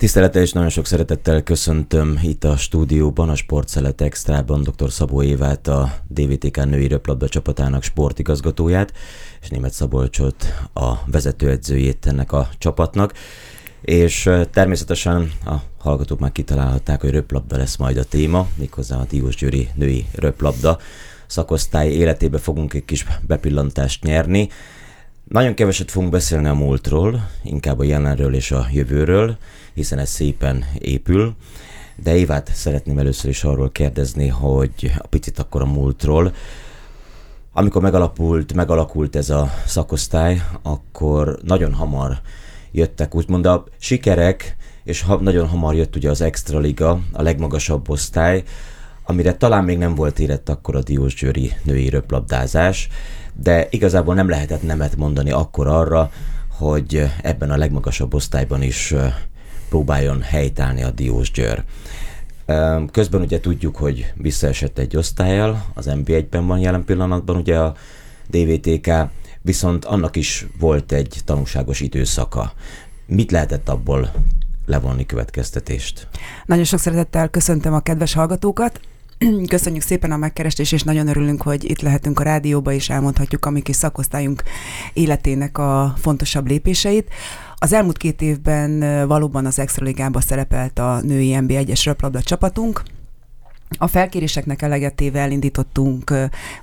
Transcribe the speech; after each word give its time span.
Tisztelettel 0.00 0.42
és 0.42 0.52
nagyon 0.52 0.68
sok 0.68 0.86
szeretettel 0.86 1.42
köszöntöm 1.42 2.18
itt 2.22 2.44
a 2.44 2.56
stúdióban, 2.56 3.28
a 3.28 3.34
Sportszelet 3.34 4.00
Extrában 4.00 4.62
dr. 4.62 4.90
Szabó 4.90 5.22
Évát, 5.22 5.66
a 5.68 5.92
DVTK 6.08 6.64
női 6.64 6.86
röplabda 6.86 7.28
csapatának 7.28 7.82
sportigazgatóját, 7.82 8.92
és 9.40 9.48
német 9.48 9.72
Szabolcsot, 9.72 10.46
a 10.74 10.94
vezetőedzőjét 11.06 12.06
ennek 12.06 12.32
a 12.32 12.48
csapatnak. 12.58 13.12
És 13.80 14.30
természetesen 14.50 15.32
a 15.44 15.54
hallgatók 15.78 16.18
már 16.18 16.32
kitalálhatták, 16.32 17.00
hogy 17.00 17.10
röplabda 17.10 17.56
lesz 17.56 17.76
majd 17.76 17.96
a 17.96 18.04
téma, 18.04 18.48
méghozzá 18.54 18.96
a 18.96 19.06
Diós 19.10 19.36
Győri 19.36 19.68
női 19.74 20.06
röplabda 20.14 20.78
szakosztály 21.26 21.90
életébe 21.90 22.38
fogunk 22.38 22.74
egy 22.74 22.84
kis 22.84 23.06
bepillantást 23.26 24.04
nyerni. 24.04 24.48
Nagyon 25.28 25.54
keveset 25.54 25.90
fogunk 25.90 26.12
beszélni 26.12 26.48
a 26.48 26.54
múltról, 26.54 27.28
inkább 27.42 27.78
a 27.78 27.84
jelenről 27.84 28.34
és 28.34 28.50
a 28.50 28.66
jövőről, 28.72 29.36
hiszen 29.80 29.98
ez 29.98 30.08
szépen 30.08 30.64
épül. 30.78 31.34
De 32.02 32.16
Évát 32.16 32.50
szeretném 32.54 32.98
először 32.98 33.30
is 33.30 33.44
arról 33.44 33.70
kérdezni, 33.70 34.28
hogy 34.28 34.92
a 34.98 35.06
picit 35.06 35.38
akkor 35.38 35.62
a 35.62 35.66
múltról. 35.66 36.32
Amikor 37.52 37.82
megalapult, 37.82 38.52
megalakult 38.52 39.16
ez 39.16 39.30
a 39.30 39.50
szakosztály, 39.66 40.42
akkor 40.62 41.38
nagyon 41.42 41.74
hamar 41.74 42.20
jöttek 42.72 43.14
úgymond 43.14 43.46
a 43.46 43.64
sikerek, 43.78 44.56
és 44.84 45.02
ha, 45.02 45.20
nagyon 45.20 45.48
hamar 45.48 45.74
jött 45.74 45.96
ugye 45.96 46.10
az 46.10 46.20
Extra 46.20 46.58
Liga, 46.58 47.00
a 47.12 47.22
legmagasabb 47.22 47.88
osztály, 47.88 48.42
amire 49.04 49.34
talán 49.34 49.64
még 49.64 49.78
nem 49.78 49.94
volt 49.94 50.18
érett 50.18 50.48
akkor 50.48 50.76
a 50.76 50.82
Diósgyőri 50.82 51.52
női 51.62 51.88
röplabdázás, 51.88 52.88
de 53.34 53.66
igazából 53.70 54.14
nem 54.14 54.28
lehetett 54.28 54.62
nemet 54.62 54.96
mondani 54.96 55.30
akkor 55.30 55.66
arra, 55.66 56.10
hogy 56.48 57.10
ebben 57.22 57.50
a 57.50 57.56
legmagasabb 57.56 58.14
osztályban 58.14 58.62
is 58.62 58.94
próbáljon 59.70 60.22
helytállni 60.22 60.82
a 60.82 60.90
Diósgyőr. 60.90 61.64
Közben 62.90 63.20
ugye 63.20 63.40
tudjuk, 63.40 63.76
hogy 63.76 64.12
visszaesett 64.14 64.78
egy 64.78 64.96
osztályjal, 64.96 65.64
az 65.74 65.86
NB1-ben 65.90 66.46
van 66.46 66.58
jelen 66.58 66.84
pillanatban 66.84 67.36
ugye 67.36 67.58
a 67.58 67.74
DVTK, 68.26 68.90
viszont 69.42 69.84
annak 69.84 70.16
is 70.16 70.46
volt 70.58 70.92
egy 70.92 71.20
tanulságos 71.24 71.80
időszaka. 71.80 72.52
Mit 73.06 73.30
lehetett 73.30 73.68
abból 73.68 74.12
levonni 74.66 75.06
következtetést? 75.06 76.08
Nagyon 76.46 76.64
sok 76.64 76.78
szeretettel 76.78 77.28
köszöntöm 77.28 77.74
a 77.74 77.80
kedves 77.80 78.12
hallgatókat. 78.12 78.80
Köszönjük 79.48 79.82
szépen 79.82 80.12
a 80.12 80.16
megkeresést, 80.16 80.72
és 80.72 80.82
nagyon 80.82 81.08
örülünk, 81.08 81.42
hogy 81.42 81.70
itt 81.70 81.80
lehetünk 81.80 82.20
a 82.20 82.22
rádióba, 82.22 82.72
és 82.72 82.90
elmondhatjuk 82.90 83.44
a 83.44 83.50
mi 83.50 83.60
kis 83.60 83.76
szakosztályunk 83.76 84.42
életének 84.92 85.58
a 85.58 85.94
fontosabb 85.96 86.46
lépéseit. 86.46 87.08
Az 87.54 87.72
elmúlt 87.72 87.96
két 87.96 88.22
évben 88.22 89.06
valóban 89.08 89.46
az 89.46 89.58
Extra 89.58 89.84
Ligába 89.84 90.20
szerepelt 90.20 90.78
a 90.78 91.00
női 91.02 91.36
NB1-es 91.38 91.82
röplabda 91.84 92.22
csapatunk, 92.22 92.82
a 93.78 93.86
felkéréseknek 93.86 94.62
elegetével 94.62 95.22
elindítottunk 95.22 96.14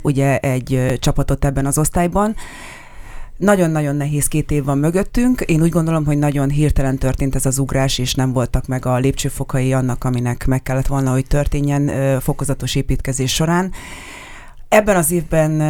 ugye 0.01 0.39
egy 0.39 0.97
csapatot 0.99 1.45
ebben 1.45 1.65
az 1.65 1.77
osztályban, 1.77 2.35
nagyon-nagyon 3.37 3.95
nehéz 3.95 4.27
két 4.27 4.51
év 4.51 4.63
van 4.63 4.77
mögöttünk. 4.77 5.41
Én 5.41 5.61
úgy 5.61 5.69
gondolom, 5.69 6.05
hogy 6.05 6.17
nagyon 6.17 6.49
hirtelen 6.49 6.97
történt 6.97 7.35
ez 7.35 7.45
az 7.45 7.57
ugrás, 7.59 7.97
és 7.97 8.13
nem 8.13 8.33
voltak 8.33 8.67
meg 8.67 8.85
a 8.85 8.97
lépcsőfokai 8.97 9.73
annak, 9.73 10.03
aminek 10.03 10.45
meg 10.45 10.63
kellett 10.63 10.87
volna, 10.87 11.11
hogy 11.11 11.27
történjen 11.27 11.91
fokozatos 12.19 12.75
építkezés 12.75 13.33
során. 13.33 13.71
Ebben 14.69 14.95
az 14.95 15.11
évben 15.11 15.61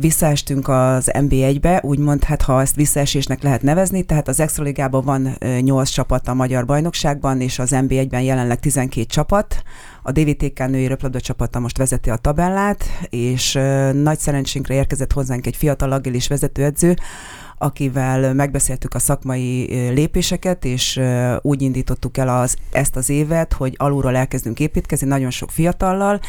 visszaestünk 0.00 0.68
az 0.68 1.10
NB1-be, 1.12 1.80
úgymond, 1.82 2.24
hát 2.24 2.42
ha 2.42 2.60
ezt 2.60 2.74
visszaesésnek 2.74 3.42
lehet 3.42 3.62
nevezni, 3.62 4.02
tehát 4.02 4.28
az 4.28 4.40
Extra 4.40 4.64
Ligában 4.64 5.04
van 5.04 5.36
8 5.60 5.88
csapat 5.88 6.28
a 6.28 6.34
magyar 6.34 6.64
bajnokságban, 6.64 7.40
és 7.40 7.58
az 7.58 7.70
NB1-ben 7.72 8.20
jelenleg 8.20 8.60
12 8.60 9.06
csapat. 9.06 9.62
A 10.02 10.12
DVTK 10.12 10.58
női 10.58 10.86
röplabda 10.86 11.20
csapata 11.20 11.58
most 11.58 11.78
vezeti 11.78 12.10
a 12.10 12.16
tabellát, 12.16 12.84
és 13.10 13.52
nagy 13.92 14.18
szerencsénkre 14.18 14.74
érkezett 14.74 15.12
hozzánk 15.12 15.46
egy 15.46 15.56
fiatal 15.56 15.92
agilis 15.92 16.28
vezetőedző, 16.28 16.96
akivel 17.58 18.34
megbeszéltük 18.34 18.94
a 18.94 18.98
szakmai 18.98 19.64
lépéseket, 19.94 20.64
és 20.64 21.00
úgy 21.42 21.62
indítottuk 21.62 22.16
el 22.16 22.28
az, 22.28 22.56
ezt 22.72 22.96
az 22.96 23.08
évet, 23.08 23.52
hogy 23.52 23.74
alulról 23.76 24.16
elkezdünk 24.16 24.60
építkezni, 24.60 25.06
nagyon 25.06 25.30
sok 25.30 25.50
fiatallal, 25.50 26.20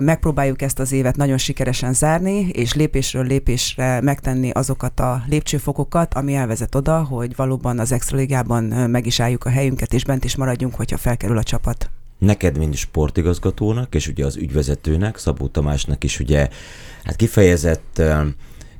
megpróbáljuk 0.00 0.62
ezt 0.62 0.78
az 0.78 0.92
évet 0.92 1.16
nagyon 1.16 1.38
sikeresen 1.38 1.92
zárni, 1.92 2.48
és 2.48 2.74
lépésről 2.74 3.24
lépésre 3.24 4.00
megtenni 4.00 4.50
azokat 4.50 5.00
a 5.00 5.22
lépcsőfokokat, 5.28 6.14
ami 6.14 6.34
elvezet 6.34 6.74
oda, 6.74 7.02
hogy 7.02 7.36
valóban 7.36 7.78
az 7.78 7.92
Extra 7.92 8.16
Ligában 8.16 8.64
meg 8.64 9.06
is 9.06 9.20
álljuk 9.20 9.44
a 9.44 9.50
helyünket, 9.50 9.94
és 9.94 10.04
bent 10.04 10.24
is 10.24 10.36
maradjunk, 10.36 10.74
hogyha 10.74 10.96
felkerül 10.96 11.38
a 11.38 11.42
csapat. 11.42 11.90
Neked, 12.18 12.58
mint 12.58 12.74
sportigazgatónak, 12.74 13.94
és 13.94 14.08
ugye 14.08 14.24
az 14.24 14.36
ügyvezetőnek, 14.36 15.18
Szabó 15.18 15.46
Tamásnak 15.46 16.04
is 16.04 16.20
ugye 16.20 16.48
hát 17.04 17.16
kifejezett 17.16 18.02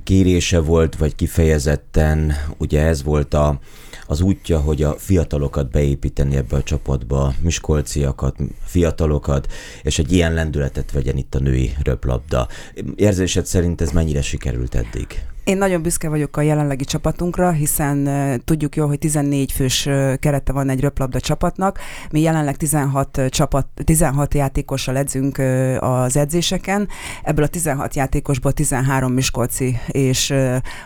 kérése 0.05 0.61
volt, 0.61 0.97
vagy 0.97 1.15
kifejezetten 1.15 2.33
ugye 2.59 2.83
ez 2.83 3.03
volt 3.03 3.35
a, 3.35 3.61
az 4.07 4.21
útja, 4.21 4.59
hogy 4.59 4.83
a 4.83 4.95
fiatalokat 4.99 5.71
beépíteni 5.71 6.37
ebbe 6.37 6.57
a 6.57 6.63
csapatba, 6.63 7.35
miskolciakat, 7.41 8.37
fiatalokat, 8.65 9.53
és 9.83 9.99
egy 9.99 10.13
ilyen 10.13 10.35
lendületet 10.35 10.93
vegyen 10.93 11.17
itt 11.17 11.35
a 11.35 11.39
női 11.39 11.75
röplabda. 11.83 12.49
Érzésed 12.97 13.47
szerint 13.47 13.81
ez 13.81 13.91
mennyire 13.91 14.23
sikerült 14.23 14.75
eddig? 14.75 15.34
Én 15.44 15.59
nagyon 15.59 15.82
büszke 15.82 16.09
vagyok 16.09 16.37
a 16.37 16.41
jelenlegi 16.41 16.84
csapatunkra, 16.84 17.50
hiszen 17.50 18.09
tudjuk 18.44 18.77
jó, 18.77 18.87
hogy 18.87 18.99
14 18.99 19.53
fős 19.53 19.82
kerete 20.19 20.53
van 20.53 20.69
egy 20.69 20.81
röplabda 20.81 21.21
csapatnak. 21.21 21.78
Mi 22.10 22.21
jelenleg 22.21 22.56
16 22.56 23.21
csapat, 23.28 23.66
16 23.84 24.34
játékossal 24.34 24.97
edzünk 24.97 25.38
az 25.78 26.16
edzéseken. 26.16 26.88
Ebből 27.22 27.44
a 27.44 27.49
16 27.49 27.94
játékosból 27.94 28.53
13 28.53 29.12
miskolci, 29.12 29.78
és 29.87 30.34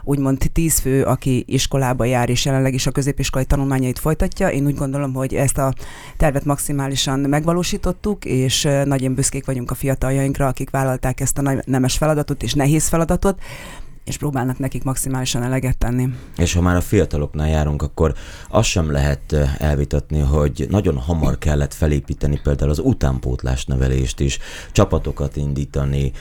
úgymond 0.02 0.50
10 0.52 0.78
fő, 0.78 1.02
aki 1.02 1.44
iskolába 1.46 2.04
jár, 2.04 2.30
és 2.30 2.44
jelenleg 2.44 2.74
is 2.74 2.86
a 2.86 2.90
középiskolai 2.90 3.46
tanulmányait 3.46 3.98
folytatja. 3.98 4.48
Én 4.48 4.66
úgy 4.66 4.76
gondolom, 4.76 5.14
hogy 5.14 5.34
ezt 5.34 5.58
a 5.58 5.72
tervet 6.16 6.44
maximálisan 6.44 7.20
megvalósítottuk, 7.20 8.24
és 8.24 8.68
nagyon 8.84 9.14
büszkék 9.14 9.46
vagyunk 9.46 9.70
a 9.70 9.74
fiataljainkra, 9.74 10.46
akik 10.46 10.70
vállalták 10.70 11.20
ezt 11.20 11.38
a 11.38 11.62
nemes 11.64 11.96
feladatot 11.96 12.42
és 12.42 12.52
nehéz 12.52 12.88
feladatot 12.88 13.40
és 14.08 14.16
próbálnak 14.16 14.58
nekik 14.58 14.84
maximálisan 14.84 15.42
eleget 15.42 15.78
tenni. 15.78 16.08
És 16.36 16.52
ha 16.52 16.60
már 16.60 16.76
a 16.76 16.80
fiataloknál 16.80 17.48
járunk, 17.48 17.82
akkor 17.82 18.14
azt 18.48 18.68
sem 18.68 18.90
lehet 18.90 19.32
elvitatni, 19.58 20.18
hogy 20.18 20.66
nagyon 20.70 20.98
hamar 20.98 21.38
kellett 21.38 21.74
felépíteni 21.74 22.40
például 22.42 22.70
az 22.70 22.78
utánpótlás 22.78 23.64
nevelést 23.64 24.20
is, 24.20 24.38
csapatokat 24.72 25.36
indítani, 25.36 26.12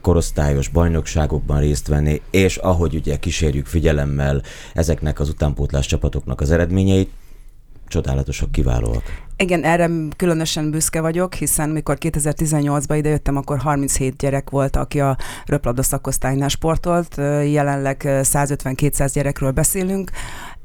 korosztályos 0.00 0.68
bajnokságokban 0.68 1.60
részt 1.60 1.88
venni, 1.88 2.22
és 2.30 2.56
ahogy 2.56 2.94
ugye 2.94 3.18
kísérjük 3.18 3.66
figyelemmel 3.66 4.42
ezeknek 4.74 5.20
az 5.20 5.28
utánpótlás 5.28 5.86
csapatoknak 5.86 6.40
az 6.40 6.50
eredményeit, 6.50 7.10
csodálatosak, 7.88 8.52
kiválóak. 8.52 9.25
Igen, 9.38 9.64
erre 9.64 9.90
különösen 10.16 10.70
büszke 10.70 11.00
vagyok, 11.00 11.34
hiszen 11.34 11.68
mikor 11.68 11.96
2018-ban 12.00 12.94
idejöttem, 12.96 13.36
akkor 13.36 13.58
37 13.58 14.16
gyerek 14.16 14.50
volt, 14.50 14.76
aki 14.76 15.00
a 15.00 15.16
röplabda 15.46 15.82
szakosztálynál 15.82 16.48
sportolt. 16.48 17.16
Jelenleg 17.50 18.02
150-200 18.04 19.10
gyerekről 19.12 19.50
beszélünk. 19.50 20.10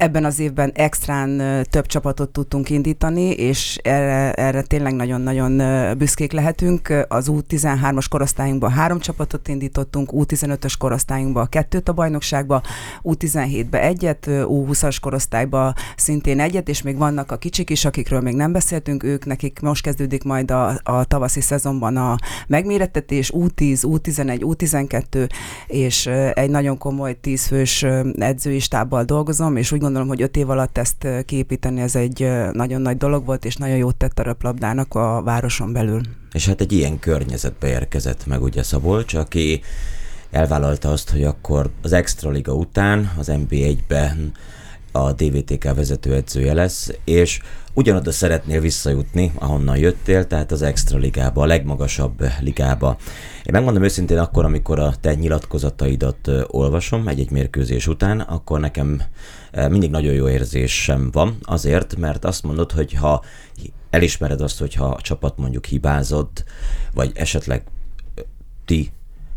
Ebben 0.02 0.26
az 0.26 0.40
évben 0.40 0.72
extrán 0.74 1.42
több 1.70 1.86
csapatot 1.86 2.30
tudtunk 2.30 2.70
indítani, 2.70 3.30
és 3.30 3.80
erre, 3.84 4.34
erre 4.34 4.62
tényleg 4.62 4.94
nagyon-nagyon 4.94 5.62
büszkék 5.98 6.32
lehetünk. 6.32 7.06
Az 7.08 7.28
U13-as 7.32 8.06
korosztályunkban 8.10 8.72
három 8.72 9.00
csapatot 9.00 9.48
indítottunk, 9.48 10.10
U15-ös 10.14 10.74
korosztályunkban 10.78 11.48
kettőt 11.50 11.90
a 11.90 11.94
bajnokságba, 11.94 12.62
U17-be 13.04 13.82
egyet, 13.82 14.26
U20-as 14.30 14.98
korosztályba 15.02 15.74
szintén 15.96 16.40
egyet, 16.40 16.70
és 16.70 16.82
még 16.82 16.98
vannak 16.98 17.32
a 17.32 17.38
kicsik 17.38 17.70
is, 17.70 17.86
akikről 17.86 18.22
még 18.22 18.36
nem 18.36 18.52
beszéltünk, 18.52 19.04
ők 19.04 19.26
nekik 19.26 19.60
most 19.60 19.84
kezdődik 19.84 20.24
majd 20.24 20.52
a, 20.52 20.80
a 20.84 21.04
tavaszi 21.04 21.42
szezonban 21.42 21.98
a 21.98 22.16
megmérettetés, 22.48 23.32
U10, 23.36 23.82
U11, 23.82 24.40
U12, 24.40 25.30
és 25.68 26.06
egy 26.34 26.50
nagyon 26.50 26.78
komoly 26.78 27.18
tízfős 27.20 27.86
edzői 28.16 28.60
stábbal 28.60 29.04
dolgozom, 29.04 29.56
és 29.56 29.72
úgy 29.72 29.90
gondolom, 29.94 30.18
hogy 30.18 30.22
öt 30.28 30.38
év 30.38 30.50
alatt 30.50 30.78
ezt 30.78 31.08
kiépíteni, 31.26 31.82
ez 31.82 31.96
egy 31.96 32.32
nagyon 32.52 32.82
nagy 32.82 32.98
dolog 32.98 33.26
volt, 33.26 33.46
és 33.46 33.56
nagyon 33.56 33.78
jót 33.78 33.96
tett 33.96 34.20
a 34.20 34.24
röplabdának 34.24 34.94
a 34.94 35.22
városon 35.24 35.74
belül. 35.74 36.02
És 36.32 36.46
hát 36.48 36.62
egy 36.62 36.72
ilyen 36.72 37.00
környezetbe 37.00 37.68
érkezett 37.68 38.26
meg 38.26 38.42
ugye 38.42 38.64
Szabolcs, 38.64 39.14
aki 39.14 39.62
elvállalta 40.32 40.92
azt, 40.92 41.10
hogy 41.10 41.24
akkor 41.24 41.70
az 41.82 41.92
Extra 41.92 42.30
Liga 42.30 42.54
után 42.54 43.12
az 43.18 43.32
NB1-ben 43.32 44.32
a 44.92 45.12
DVTK 45.12 45.64
vezetőedzője 45.64 46.54
lesz, 46.54 46.92
és 47.04 47.40
ugyanoda 47.74 48.12
szeretnél 48.12 48.62
visszajutni, 48.62 49.32
ahonnan 49.36 49.78
jöttél, 49.78 50.28
tehát 50.28 50.52
az 50.52 50.62
extra 50.62 50.98
ligába, 50.98 51.42
a 51.42 51.46
legmagasabb 51.46 52.24
ligába. 52.40 52.98
Én 53.44 53.52
megmondom 53.52 53.84
őszintén 53.84 54.18
akkor, 54.18 54.46
amikor 54.46 54.80
a 54.80 54.94
te 55.02 55.14
nyilatkozataidat 55.14 56.30
olvasom 56.48 57.08
egy-egy 57.08 57.32
mérkőzés 57.32 57.88
után, 57.88 58.20
akkor 58.20 58.60
nekem 58.60 59.02
mindig 59.70 59.90
nagyon 59.90 60.14
jó 60.14 60.30
érzésem 60.30 61.10
van, 61.12 61.38
azért, 61.42 61.96
mert 61.96 62.26
azt 62.26 62.44
mondod, 62.44 62.72
hogy 62.72 62.94
ha 62.94 63.24
elismered 63.90 64.42
azt, 64.42 64.60
hogyha 64.60 64.86
a 64.86 65.02
csapat 65.02 65.38
mondjuk 65.38 65.66
hibázott, 65.66 66.44
vagy 66.94 67.12
esetleg 67.16 67.64
ti 68.66 68.92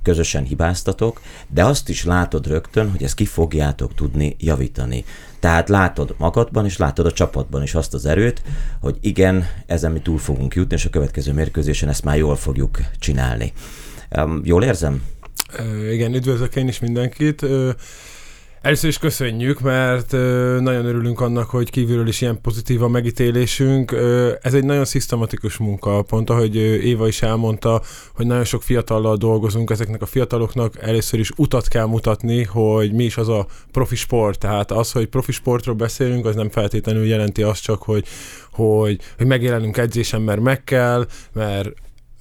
közösen 0.05 0.45
hibáztatok, 0.45 1.21
de 1.49 1.65
azt 1.65 1.89
is 1.89 2.05
látod 2.05 2.47
rögtön, 2.47 2.91
hogy 2.91 3.03
ezt 3.03 3.15
ki 3.15 3.25
fogjátok 3.25 3.95
tudni 3.95 4.37
javítani. 4.39 5.05
Tehát 5.41 5.69
látod 5.69 6.15
magadban, 6.19 6.65
és 6.65 6.77
látod 6.77 7.07
a 7.07 7.13
csapatban 7.13 7.63
is 7.63 7.75
azt 7.75 7.95
az 7.95 8.07
erőt, 8.07 8.43
hogy 8.81 8.97
igen, 9.01 9.47
ezen 9.67 9.93
mi 9.93 10.01
túl 10.01 10.19
fogunk 10.19 10.55
jutni, 10.55 10.75
és 10.75 10.85
a 10.85 10.91
következő 10.91 11.33
mérkőzésen 11.33 11.89
ezt 11.89 12.05
már 12.05 12.17
jól 12.17 12.37
fogjuk 12.37 12.79
csinálni. 12.99 13.53
Jól 14.43 14.65
érzem? 14.65 15.03
Igen, 15.91 16.15
üdvözlök 16.15 16.57
én 16.57 16.69
is 16.69 16.79
mindenkit. 16.79 17.47
Először 18.65 18.89
is 18.89 18.99
köszönjük, 18.99 19.61
mert 19.61 20.13
nagyon 20.61 20.85
örülünk 20.85 21.21
annak, 21.21 21.51
hogy 21.51 21.71
kívülről 21.71 22.09
is 22.09 22.21
ilyen 22.21 22.41
pozitív 22.41 22.83
a 22.83 22.89
megítélésünk. 22.89 23.93
Ez 24.43 24.55
egy 24.55 24.65
nagyon 24.65 24.85
szisztematikus 24.85 25.57
munka, 25.57 26.03
pont 26.03 26.31
ahogy 26.31 26.57
Éva 26.57 27.09
is 27.09 27.23
elmondta, 27.23 27.83
hogy 28.15 28.27
nagyon 28.27 28.45
sok 28.45 28.63
fiatallal 28.63 29.17
dolgozunk, 29.17 29.71
ezeknek 29.71 30.03
a 30.03 30.07
fiataloknak 30.07 30.83
először 30.83 31.21
is 31.21 31.31
utat 31.37 31.69
kell 31.69 31.87
mutatni, 31.87 32.43
hogy 32.43 32.93
mi 32.93 33.05
is 33.05 33.17
az 33.17 33.29
a 33.29 33.47
profi 33.73 33.97
sport. 33.97 34.39
Tehát 34.39 34.71
az, 34.71 34.93
hogy 34.93 35.07
profi 35.07 35.33
sportról 35.33 35.75
beszélünk, 35.75 36.27
az 36.27 36.35
nem 36.35 36.51
feltétlenül 36.51 37.07
jelenti 37.07 37.43
azt 37.43 37.63
csak, 37.63 37.83
hogy, 37.83 38.07
hogy, 38.51 39.01
hogy 39.17 39.27
megjelenünk 39.27 39.77
edzésen, 39.77 40.23
mert 40.23 40.41
meg 40.41 40.65
kell, 40.65 41.07
mert 41.33 41.69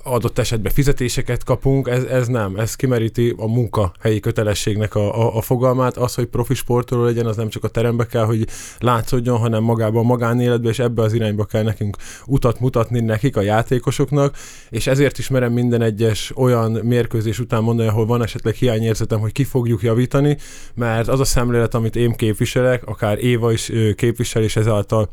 adott 0.04 0.40
esetben 0.40 0.72
fizetéseket 0.72 1.44
kapunk, 1.44 1.88
ez, 1.88 2.04
ez 2.04 2.28
nem, 2.28 2.56
ez 2.56 2.76
kimeríti 2.76 3.34
a 3.38 3.48
munkahelyi 3.48 4.20
kötelességnek 4.20 4.96
a, 4.96 5.22
a, 5.22 5.38
a 5.38 5.42
fogalmát, 5.42 5.98
az, 5.98 6.16
hogy 6.16 6.26
profi 6.26 6.54
sportoló 6.54 7.04
legyen, 7.04 7.26
az 7.26 7.36
nem 7.36 7.50
csak 7.50 7.64
a 7.64 7.68
terembe 7.68 8.06
kell, 8.06 8.26
hogy 8.26 8.48
látszódjon, 8.80 9.38
hanem 9.38 9.64
magában 9.64 10.04
a 10.04 10.08
magánéletbe, 10.08 10.70
és 10.70 10.80
ebbe 10.80 11.02
az 11.02 11.14
irányba 11.14 11.46
kell 11.46 11.64
nekünk 11.64 11.98
utat 12.26 12.60
mutatni 12.60 13.00
nekik, 13.00 13.38
a 13.38 13.42
játékosoknak, 13.42 14.36
és 14.70 14.88
ezért 14.88 15.18
is 15.18 15.28
merem 15.28 15.54
minden 15.54 15.82
egyes 15.82 16.32
olyan 16.36 16.72
mérkőzés 16.72 17.40
után 17.40 17.64
mondani, 17.64 17.88
ahol 17.88 18.06
van 18.06 18.24
esetleg 18.24 18.54
hiányérzetem, 18.54 19.20
hogy 19.20 19.32
ki 19.32 19.44
fogjuk 19.44 19.82
javítani, 19.82 20.38
mert 20.76 21.08
az 21.08 21.20
a 21.20 21.26
szemlélet, 21.26 21.74
amit 21.74 21.96
én 21.96 22.12
képviselek, 22.12 22.86
akár 22.86 23.24
Éva 23.24 23.52
is 23.52 23.72
képvisel, 23.96 24.44
és 24.44 24.56
ezáltal 24.56 25.10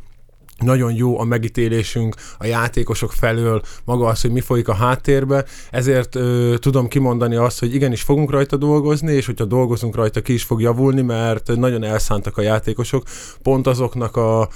nagyon 0.63 0.93
jó 0.93 1.21
a 1.21 1.25
megítélésünk 1.25 2.15
a 2.39 2.47
játékosok 2.47 3.13
felől, 3.13 3.63
maga 3.85 4.07
az, 4.07 4.21
hogy 4.21 4.31
mi 4.31 4.41
folyik 4.41 4.69
a 4.69 4.75
háttérbe, 4.75 5.45
ezért 5.71 6.15
ö, 6.15 6.55
tudom 6.59 6.89
kimondani 6.89 7.37
azt, 7.37 7.59
hogy 7.59 7.75
igenis 7.75 8.03
fogunk 8.03 8.31
rajta 8.31 8.57
dolgozni, 8.57 9.13
és 9.13 9.27
hogyha 9.27 9.45
dolgozunk 9.45 9.95
rajta, 9.95 10.21
ki 10.21 10.33
is 10.33 10.43
fog 10.43 10.61
javulni, 10.61 11.03
mert 11.03 11.57
nagyon 11.57 11.85
elszántak 11.85 12.37
a 12.37 12.43
játékosok, 12.43 13.03
pont 13.43 13.67
azoknak 13.67 14.17
a 14.17 14.49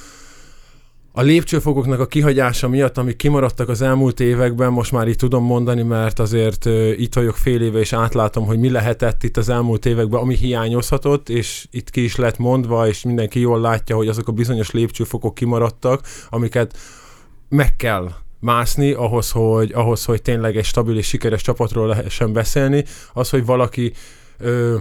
a 1.17 1.23
lépcsőfokoknak 1.23 2.01
a 2.01 2.07
kihagyása 2.07 2.69
miatt, 2.69 2.99
amik 2.99 3.17
kimaradtak 3.17 3.69
az 3.69 3.83
elmúlt 3.83 4.21
években, 4.21 4.73
most 4.73 4.93
már 4.93 5.09
így 5.09 5.17
tudom 5.17 5.45
mondani, 5.45 5.83
mert 5.83 6.19
azért 6.19 6.65
itt 6.97 7.15
vagyok 7.15 7.37
fél 7.37 7.63
éve, 7.63 7.79
és 7.79 7.93
átlátom, 7.93 8.47
hogy 8.47 8.59
mi 8.59 8.71
lehetett 8.71 9.23
itt 9.23 9.37
az 9.37 9.49
elmúlt 9.49 9.87
években, 9.87 10.21
ami 10.21 10.37
hiányozhatott, 10.37 11.29
és 11.29 11.67
itt 11.71 11.91
ki 11.91 12.05
is 12.05 12.17
lett 12.17 12.39
mondva, 12.39 12.89
és 12.89 13.03
mindenki 13.03 13.41
jól 13.41 13.61
látja, 13.61 13.97
hogy 13.97 14.09
azok 14.09 14.29
a 14.29 14.33
bizonyos 14.33 14.71
lépcsőfokok 14.71 15.35
kimaradtak, 15.35 16.07
amiket 16.29 16.77
meg 17.49 17.77
kell 17.77 18.11
mászni 18.41 18.93
ahhoz, 18.93 19.31
hogy, 19.31 19.73
ahhoz, 19.73 20.05
hogy 20.05 20.23
tényleg 20.23 20.57
egy 20.57 20.65
stabil 20.65 20.97
és 20.97 21.07
sikeres 21.07 21.43
csapatról 21.43 21.87
lehessen 21.87 22.33
beszélni. 22.33 22.85
Az, 23.13 23.31
hogy 23.31 23.45
valaki 23.45 23.93
uh, 24.41 24.81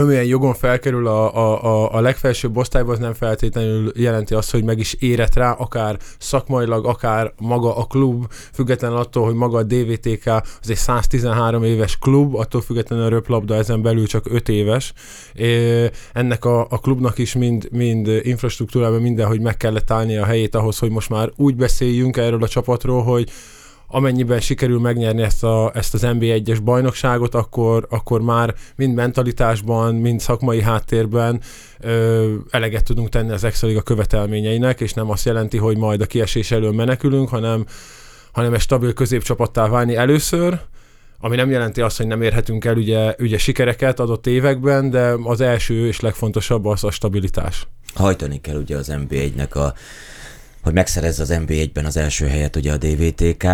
amilyen 0.00 0.24
jogon 0.24 0.54
felkerül 0.54 1.06
a, 1.06 1.36
a, 1.36 1.64
a, 1.64 1.94
a 1.94 2.00
legfelsőbb 2.00 2.56
osztályba, 2.56 2.92
az 2.92 2.98
nem 2.98 3.14
feltétlenül 3.14 3.92
jelenti 3.96 4.34
azt, 4.34 4.50
hogy 4.50 4.64
meg 4.64 4.78
is 4.78 4.92
érett 4.92 5.34
rá, 5.34 5.50
akár 5.50 5.98
szakmailag, 6.18 6.86
akár 6.86 7.32
maga 7.40 7.76
a 7.76 7.84
klub, 7.84 8.32
független 8.52 8.92
attól, 8.92 9.24
hogy 9.24 9.34
maga 9.34 9.58
a 9.58 9.62
DVTK 9.62 10.26
az 10.60 10.70
egy 10.70 10.76
113 10.76 11.64
éves 11.64 11.98
klub, 11.98 12.34
attól 12.34 12.60
függetlenül 12.60 13.04
a 13.04 13.08
röplabda 13.08 13.54
ezen 13.54 13.82
belül 13.82 14.06
csak 14.06 14.24
5 14.30 14.48
éves. 14.48 14.92
É, 15.34 15.90
ennek 16.12 16.44
a, 16.44 16.66
a 16.70 16.78
klubnak 16.78 17.18
is 17.18 17.34
mind, 17.34 17.68
mind 17.70 18.06
infrastruktúrában 18.22 19.00
mindenhogy 19.00 19.40
meg 19.40 19.56
kellett 19.56 19.90
állni 19.90 20.16
a 20.16 20.24
helyét 20.24 20.54
ahhoz, 20.54 20.78
hogy 20.78 20.90
most 20.90 21.08
már 21.08 21.30
úgy 21.36 21.56
beszéljünk 21.56 22.16
erről 22.16 22.42
a 22.42 22.48
csapatról, 22.48 23.02
hogy 23.02 23.30
amennyiben 23.94 24.40
sikerül 24.40 24.80
megnyerni 24.80 25.22
ezt, 25.22 25.44
a, 25.44 25.70
ezt 25.74 25.94
az 25.94 26.02
NB1-es 26.04 26.58
bajnokságot, 26.64 27.34
akkor, 27.34 27.86
akkor 27.90 28.20
már 28.20 28.54
mind 28.76 28.94
mentalitásban, 28.94 29.94
mind 29.94 30.20
szakmai 30.20 30.62
háttérben 30.62 31.40
ö, 31.80 32.34
eleget 32.50 32.84
tudunk 32.84 33.08
tenni 33.08 33.32
az 33.32 33.44
Extraliga 33.44 33.82
követelményeinek, 33.82 34.80
és 34.80 34.92
nem 34.92 35.10
azt 35.10 35.24
jelenti, 35.24 35.56
hogy 35.56 35.76
majd 35.76 36.00
a 36.00 36.06
kiesés 36.06 36.50
elől 36.50 36.72
menekülünk, 36.72 37.28
hanem, 37.28 37.64
hanem 38.32 38.54
egy 38.54 38.60
stabil 38.60 38.92
középcsapattá 38.92 39.68
válni 39.68 39.96
először, 39.96 40.60
ami 41.20 41.36
nem 41.36 41.50
jelenti 41.50 41.80
azt, 41.80 41.96
hogy 41.96 42.06
nem 42.06 42.22
érhetünk 42.22 42.64
el 42.64 42.76
ugye, 42.76 43.14
ugye 43.18 43.38
sikereket 43.38 44.00
adott 44.00 44.26
években, 44.26 44.90
de 44.90 45.14
az 45.22 45.40
első 45.40 45.86
és 45.86 46.00
legfontosabb 46.00 46.66
az 46.66 46.84
a 46.84 46.90
stabilitás. 46.90 47.66
Hajtani 47.94 48.40
kell 48.40 48.56
ugye 48.56 48.76
az 48.76 48.92
NB1-nek 48.92 49.50
a 49.50 49.74
hogy 50.62 50.72
megszerezze 50.72 51.22
az 51.22 51.38
NB1-ben 51.46 51.84
az 51.84 51.96
első 51.96 52.26
helyet 52.26 52.56
ugye 52.56 52.72
a 52.72 52.76
DVTK. 52.76 53.46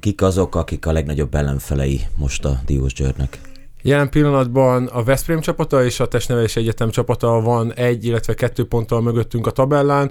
Kik 0.00 0.22
azok, 0.22 0.54
akik 0.54 0.86
a 0.86 0.92
legnagyobb 0.92 1.34
ellenfelei 1.34 2.06
most 2.16 2.44
a 2.44 2.60
Diós 2.66 2.92
Győrnek? 2.92 3.40
Jelen 3.82 4.10
pillanatban 4.10 4.86
a 4.86 5.02
Veszprém 5.02 5.40
csapata 5.40 5.84
és 5.84 6.00
a 6.00 6.08
Testnevelés 6.08 6.56
Egyetem 6.56 6.90
csapata 6.90 7.40
van 7.40 7.72
egy, 7.74 8.04
illetve 8.04 8.34
kettő 8.34 8.66
ponttal 8.66 9.02
mögöttünk 9.02 9.46
a 9.46 9.50
tabellán. 9.50 10.10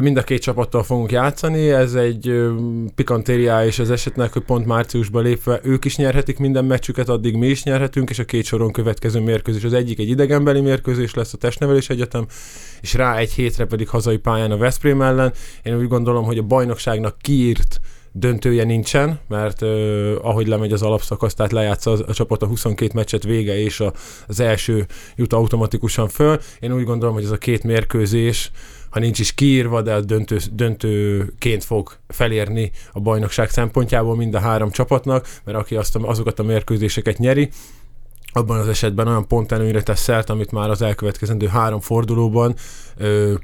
Mind 0.00 0.16
a 0.16 0.22
két 0.22 0.42
csapattal 0.42 0.82
fogunk 0.82 1.12
játszani, 1.12 1.70
ez 1.70 1.94
egy 1.94 2.50
pikantériája 2.94 3.66
és 3.66 3.78
az 3.78 3.90
esetnek, 3.90 4.32
hogy 4.32 4.42
pont 4.42 4.66
márciusban 4.66 5.22
lépve 5.22 5.60
ők 5.62 5.84
is 5.84 5.96
nyerhetik 5.96 6.38
minden 6.38 6.64
meccsüket, 6.64 7.08
addig 7.08 7.36
mi 7.36 7.46
is 7.46 7.62
nyerhetünk, 7.62 8.10
és 8.10 8.18
a 8.18 8.24
két 8.24 8.44
soron 8.44 8.72
következő 8.72 9.20
mérkőzés 9.20 9.64
az 9.64 9.72
egyik 9.72 9.98
egy 9.98 10.08
idegenbeli 10.08 10.60
mérkőzés 10.60 11.14
lesz 11.14 11.32
a 11.32 11.36
Testnevelés 11.36 11.88
Egyetem, 11.88 12.26
és 12.80 12.94
rá 12.94 13.16
egy 13.16 13.32
hétre 13.32 13.64
pedig 13.64 13.88
hazai 13.88 14.16
pályán 14.16 14.50
a 14.50 14.56
Veszprém 14.56 15.02
ellen. 15.02 15.32
Én 15.62 15.76
úgy 15.76 15.88
gondolom, 15.88 16.24
hogy 16.24 16.38
a 16.38 16.42
bajnokságnak 16.42 17.16
kiírt 17.20 17.80
döntője 18.18 18.64
nincsen, 18.64 19.20
mert 19.28 19.62
uh, 19.62 20.14
ahogy 20.22 20.46
lemegy 20.46 20.72
az 20.72 20.82
alapszakasz, 20.82 21.34
tehát 21.34 21.52
lejátsza 21.52 21.90
a, 21.90 21.98
a 22.06 22.12
csapat 22.12 22.42
a 22.42 22.46
22 22.46 22.90
meccset 22.94 23.24
vége, 23.24 23.58
és 23.58 23.80
a, 23.80 23.92
az 24.26 24.40
első 24.40 24.86
jut 25.16 25.32
automatikusan 25.32 26.08
föl. 26.08 26.38
Én 26.60 26.72
úgy 26.72 26.84
gondolom, 26.84 27.14
hogy 27.14 27.24
ez 27.24 27.30
a 27.30 27.38
két 27.38 27.62
mérkőzés, 27.62 28.50
ha 28.90 28.98
nincs 28.98 29.18
is 29.18 29.34
kiírva, 29.34 29.82
de 29.82 30.00
döntő, 30.00 30.38
döntőként 30.52 31.64
fog 31.64 31.92
felérni 32.08 32.70
a 32.92 33.00
bajnokság 33.00 33.50
szempontjából 33.50 34.16
mind 34.16 34.34
a 34.34 34.38
három 34.38 34.70
csapatnak, 34.70 35.28
mert 35.44 35.58
aki 35.58 35.76
azt 35.76 35.96
a, 35.96 36.08
azokat 36.08 36.38
a 36.38 36.42
mérkőzéseket 36.42 37.18
nyeri, 37.18 37.48
abban 38.32 38.58
az 38.58 38.68
esetben 38.68 39.06
olyan 39.08 39.26
pontelőnyre 39.26 39.82
tesz 39.82 40.00
szert, 40.00 40.30
amit 40.30 40.52
már 40.52 40.70
az 40.70 40.82
elkövetkezendő 40.82 41.46
három 41.46 41.80
fordulóban 41.80 42.54
ö, 42.96 43.34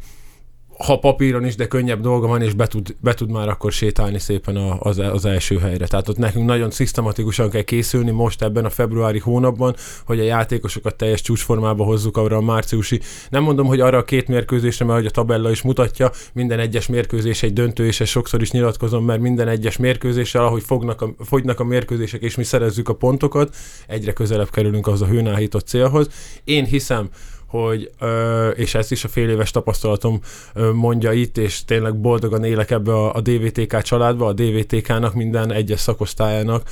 ha 0.78 0.98
papíron 0.98 1.44
is, 1.44 1.56
de 1.56 1.66
könnyebb 1.66 2.00
dolga 2.00 2.26
van, 2.26 2.42
és 2.42 2.54
be 2.54 2.66
tud, 2.66 2.96
be 3.00 3.14
tud 3.14 3.30
már 3.30 3.48
akkor 3.48 3.72
sétálni 3.72 4.18
szépen 4.18 4.56
a, 4.56 4.80
az, 4.80 4.98
az 4.98 5.24
első 5.24 5.58
helyre. 5.58 5.86
Tehát 5.86 6.08
ott 6.08 6.16
nekünk 6.16 6.46
nagyon 6.46 6.70
szisztematikusan 6.70 7.50
kell 7.50 7.62
készülni 7.62 8.10
most 8.10 8.42
ebben 8.42 8.64
a 8.64 8.70
februári 8.70 9.18
hónapban, 9.18 9.74
hogy 10.04 10.20
a 10.20 10.22
játékosokat 10.22 10.96
teljes 10.96 11.20
csúcsformába 11.20 11.84
hozzuk 11.84 12.16
arra 12.16 12.36
a 12.36 12.40
márciusi. 12.40 13.00
Nem 13.30 13.42
mondom, 13.42 13.66
hogy 13.66 13.80
arra 13.80 13.98
a 13.98 14.04
két 14.04 14.28
mérkőzésre, 14.28 14.84
mert 14.84 14.98
hogy 14.98 15.06
a 15.06 15.10
tabella 15.10 15.50
is 15.50 15.62
mutatja, 15.62 16.10
minden 16.32 16.58
egyes 16.58 16.86
mérkőzés 16.86 17.42
egy 17.42 17.52
döntő, 17.52 17.86
és 17.86 18.00
ezt 18.00 18.10
sokszor 18.10 18.42
is 18.42 18.50
nyilatkozom, 18.50 19.04
mert 19.04 19.20
minden 19.20 19.48
egyes 19.48 19.76
mérkőzéssel, 19.76 20.44
ahogy 20.44 20.62
fognak 20.62 21.02
a, 21.02 21.14
fogynak 21.24 21.60
a 21.60 21.64
mérkőzések, 21.64 22.22
és 22.22 22.36
mi 22.36 22.44
szerezzük 22.44 22.88
a 22.88 22.94
pontokat, 22.94 23.56
egyre 23.86 24.12
közelebb 24.12 24.50
kerülünk 24.50 24.86
az 24.86 25.02
a 25.02 25.06
hőnáhított 25.06 25.66
célhoz. 25.66 26.08
Én 26.44 26.64
hiszem, 26.64 27.08
hogy, 27.52 27.90
és 28.54 28.74
ezt 28.74 28.92
is 28.92 29.04
a 29.04 29.08
fél 29.08 29.28
éves 29.28 29.50
tapasztalatom 29.50 30.20
mondja 30.72 31.12
itt, 31.12 31.38
és 31.38 31.64
tényleg 31.64 32.00
boldogan 32.00 32.44
élek 32.44 32.70
ebbe 32.70 32.92
a, 32.92 33.14
a 33.14 33.20
DVTK 33.20 33.82
családba, 33.82 34.26
a 34.26 34.32
DVTK-nak 34.32 35.14
minden 35.14 35.52
egyes 35.52 35.80
szakosztályának 35.80 36.62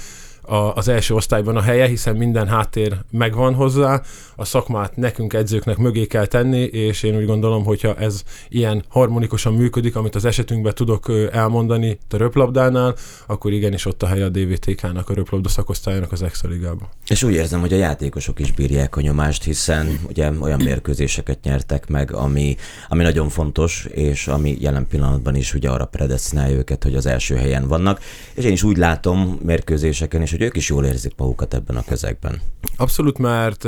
a, 0.50 0.75
az 0.75 0.88
első 0.88 1.14
osztályban 1.14 1.57
a 1.57 1.61
helye, 1.61 1.87
hiszen 1.87 2.16
minden 2.16 2.49
háttér 2.49 2.97
megvan 3.11 3.54
hozzá, 3.54 4.02
a 4.37 4.45
szakmát 4.45 4.97
nekünk 4.97 5.33
edzőknek 5.33 5.76
mögé 5.76 6.07
kell 6.07 6.26
tenni, 6.26 6.62
és 6.62 7.02
én 7.02 7.16
úgy 7.16 7.26
gondolom, 7.26 7.64
hogyha 7.64 7.95
ez 7.95 8.23
ilyen 8.49 8.85
harmonikusan 8.88 9.54
működik, 9.54 9.97
amit 9.97 10.14
az 10.14 10.25
esetünkben 10.25 10.75
tudok 10.75 11.12
elmondani 11.33 11.99
a 12.11 12.16
röplabdánál, 12.16 12.95
akkor 13.26 13.52
igenis 13.52 13.87
ott 13.87 14.02
a 14.02 14.07
helye 14.07 14.25
a 14.25 14.28
DVTK-nak, 14.28 15.09
a 15.09 15.14
röplabda 15.14 15.49
szakosztályának 15.49 16.12
az 16.12 16.25
Ligában. 16.42 16.88
És 17.07 17.23
úgy 17.23 17.35
érzem, 17.35 17.61
hogy 17.61 17.73
a 17.73 17.76
játékosok 17.76 18.40
is 18.40 18.52
bírják 18.52 18.97
a 18.97 19.00
nyomást, 19.00 19.45
hiszen 19.45 20.00
ugye 20.09 20.30
olyan 20.40 20.62
mérkőzéseket 20.62 21.38
nyertek 21.42 21.88
meg, 21.88 22.12
ami, 22.12 22.57
ami 22.88 23.02
nagyon 23.02 23.28
fontos, 23.28 23.85
és 23.85 24.28
ami 24.28 24.57
jelen 24.61 24.87
pillanatban 24.88 25.35
is 25.35 25.54
ugye 25.54 25.69
arra 25.69 25.85
predestinálja 25.85 26.57
őket, 26.57 26.83
hogy 26.83 26.95
az 26.95 27.07
első 27.07 27.35
helyen 27.35 27.69
vannak. 27.69 28.00
És 28.35 28.45
én 28.45 28.52
is 28.52 28.62
úgy 28.62 28.76
látom 28.76 29.38
mérkőzéseken 29.42 30.23
is, 30.23 30.38
hogy 30.40 30.49
ők 30.49 30.56
is 30.56 30.68
jól 30.68 30.85
érzik 30.85 31.12
magukat 31.16 31.54
ebben 31.54 31.76
a 31.76 31.85
közegben. 31.87 32.40
Abszolút, 32.76 33.18
mert 33.18 33.66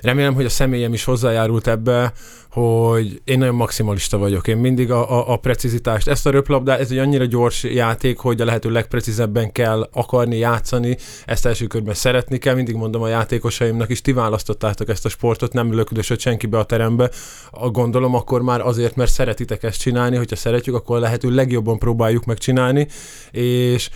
remélem, 0.00 0.34
hogy 0.34 0.44
a 0.44 0.48
személyem 0.48 0.92
is 0.92 1.04
hozzájárult 1.04 1.66
ebbe, 1.66 2.12
hogy 2.50 3.20
én 3.24 3.38
nagyon 3.38 3.54
maximalista 3.54 4.18
vagyok. 4.18 4.48
Én 4.48 4.56
mindig 4.56 4.90
a, 4.90 5.10
a, 5.10 5.32
a 5.32 5.36
precizitást, 5.36 6.08
ezt 6.08 6.26
a 6.26 6.30
röplabdát, 6.30 6.80
ez 6.80 6.90
egy 6.90 6.98
annyira 6.98 7.24
gyors 7.24 7.62
játék, 7.62 8.18
hogy 8.18 8.40
a 8.40 8.44
lehető 8.44 8.70
legprecízebben 8.70 9.52
kell 9.52 9.88
akarni, 9.92 10.36
játszani, 10.36 10.96
ezt 11.24 11.46
első 11.46 11.66
körben 11.66 11.94
szeretni 11.94 12.38
kell. 12.38 12.54
Mindig 12.54 12.74
mondom 12.74 13.02
a 13.02 13.08
játékosaimnak 13.08 13.90
is, 13.90 14.00
ti 14.00 14.12
választottátok 14.12 14.88
ezt 14.88 15.04
a 15.04 15.08
sportot, 15.08 15.52
nem 15.52 15.74
löködösött 15.74 16.20
senki 16.20 16.46
be 16.46 16.58
a 16.58 16.64
terembe. 16.64 17.10
A 17.50 17.70
gondolom 17.70 18.14
akkor 18.14 18.42
már 18.42 18.60
azért, 18.60 18.96
mert 18.96 19.10
szeretitek 19.10 19.62
ezt 19.62 19.80
csinálni, 19.80 20.16
hogyha 20.16 20.36
szeretjük, 20.36 20.74
akkor 20.74 20.96
a 20.96 21.00
lehető 21.00 21.30
legjobban 21.30 21.78
próbáljuk 21.78 22.24
megcsinálni, 22.24 22.88
és 23.30 23.90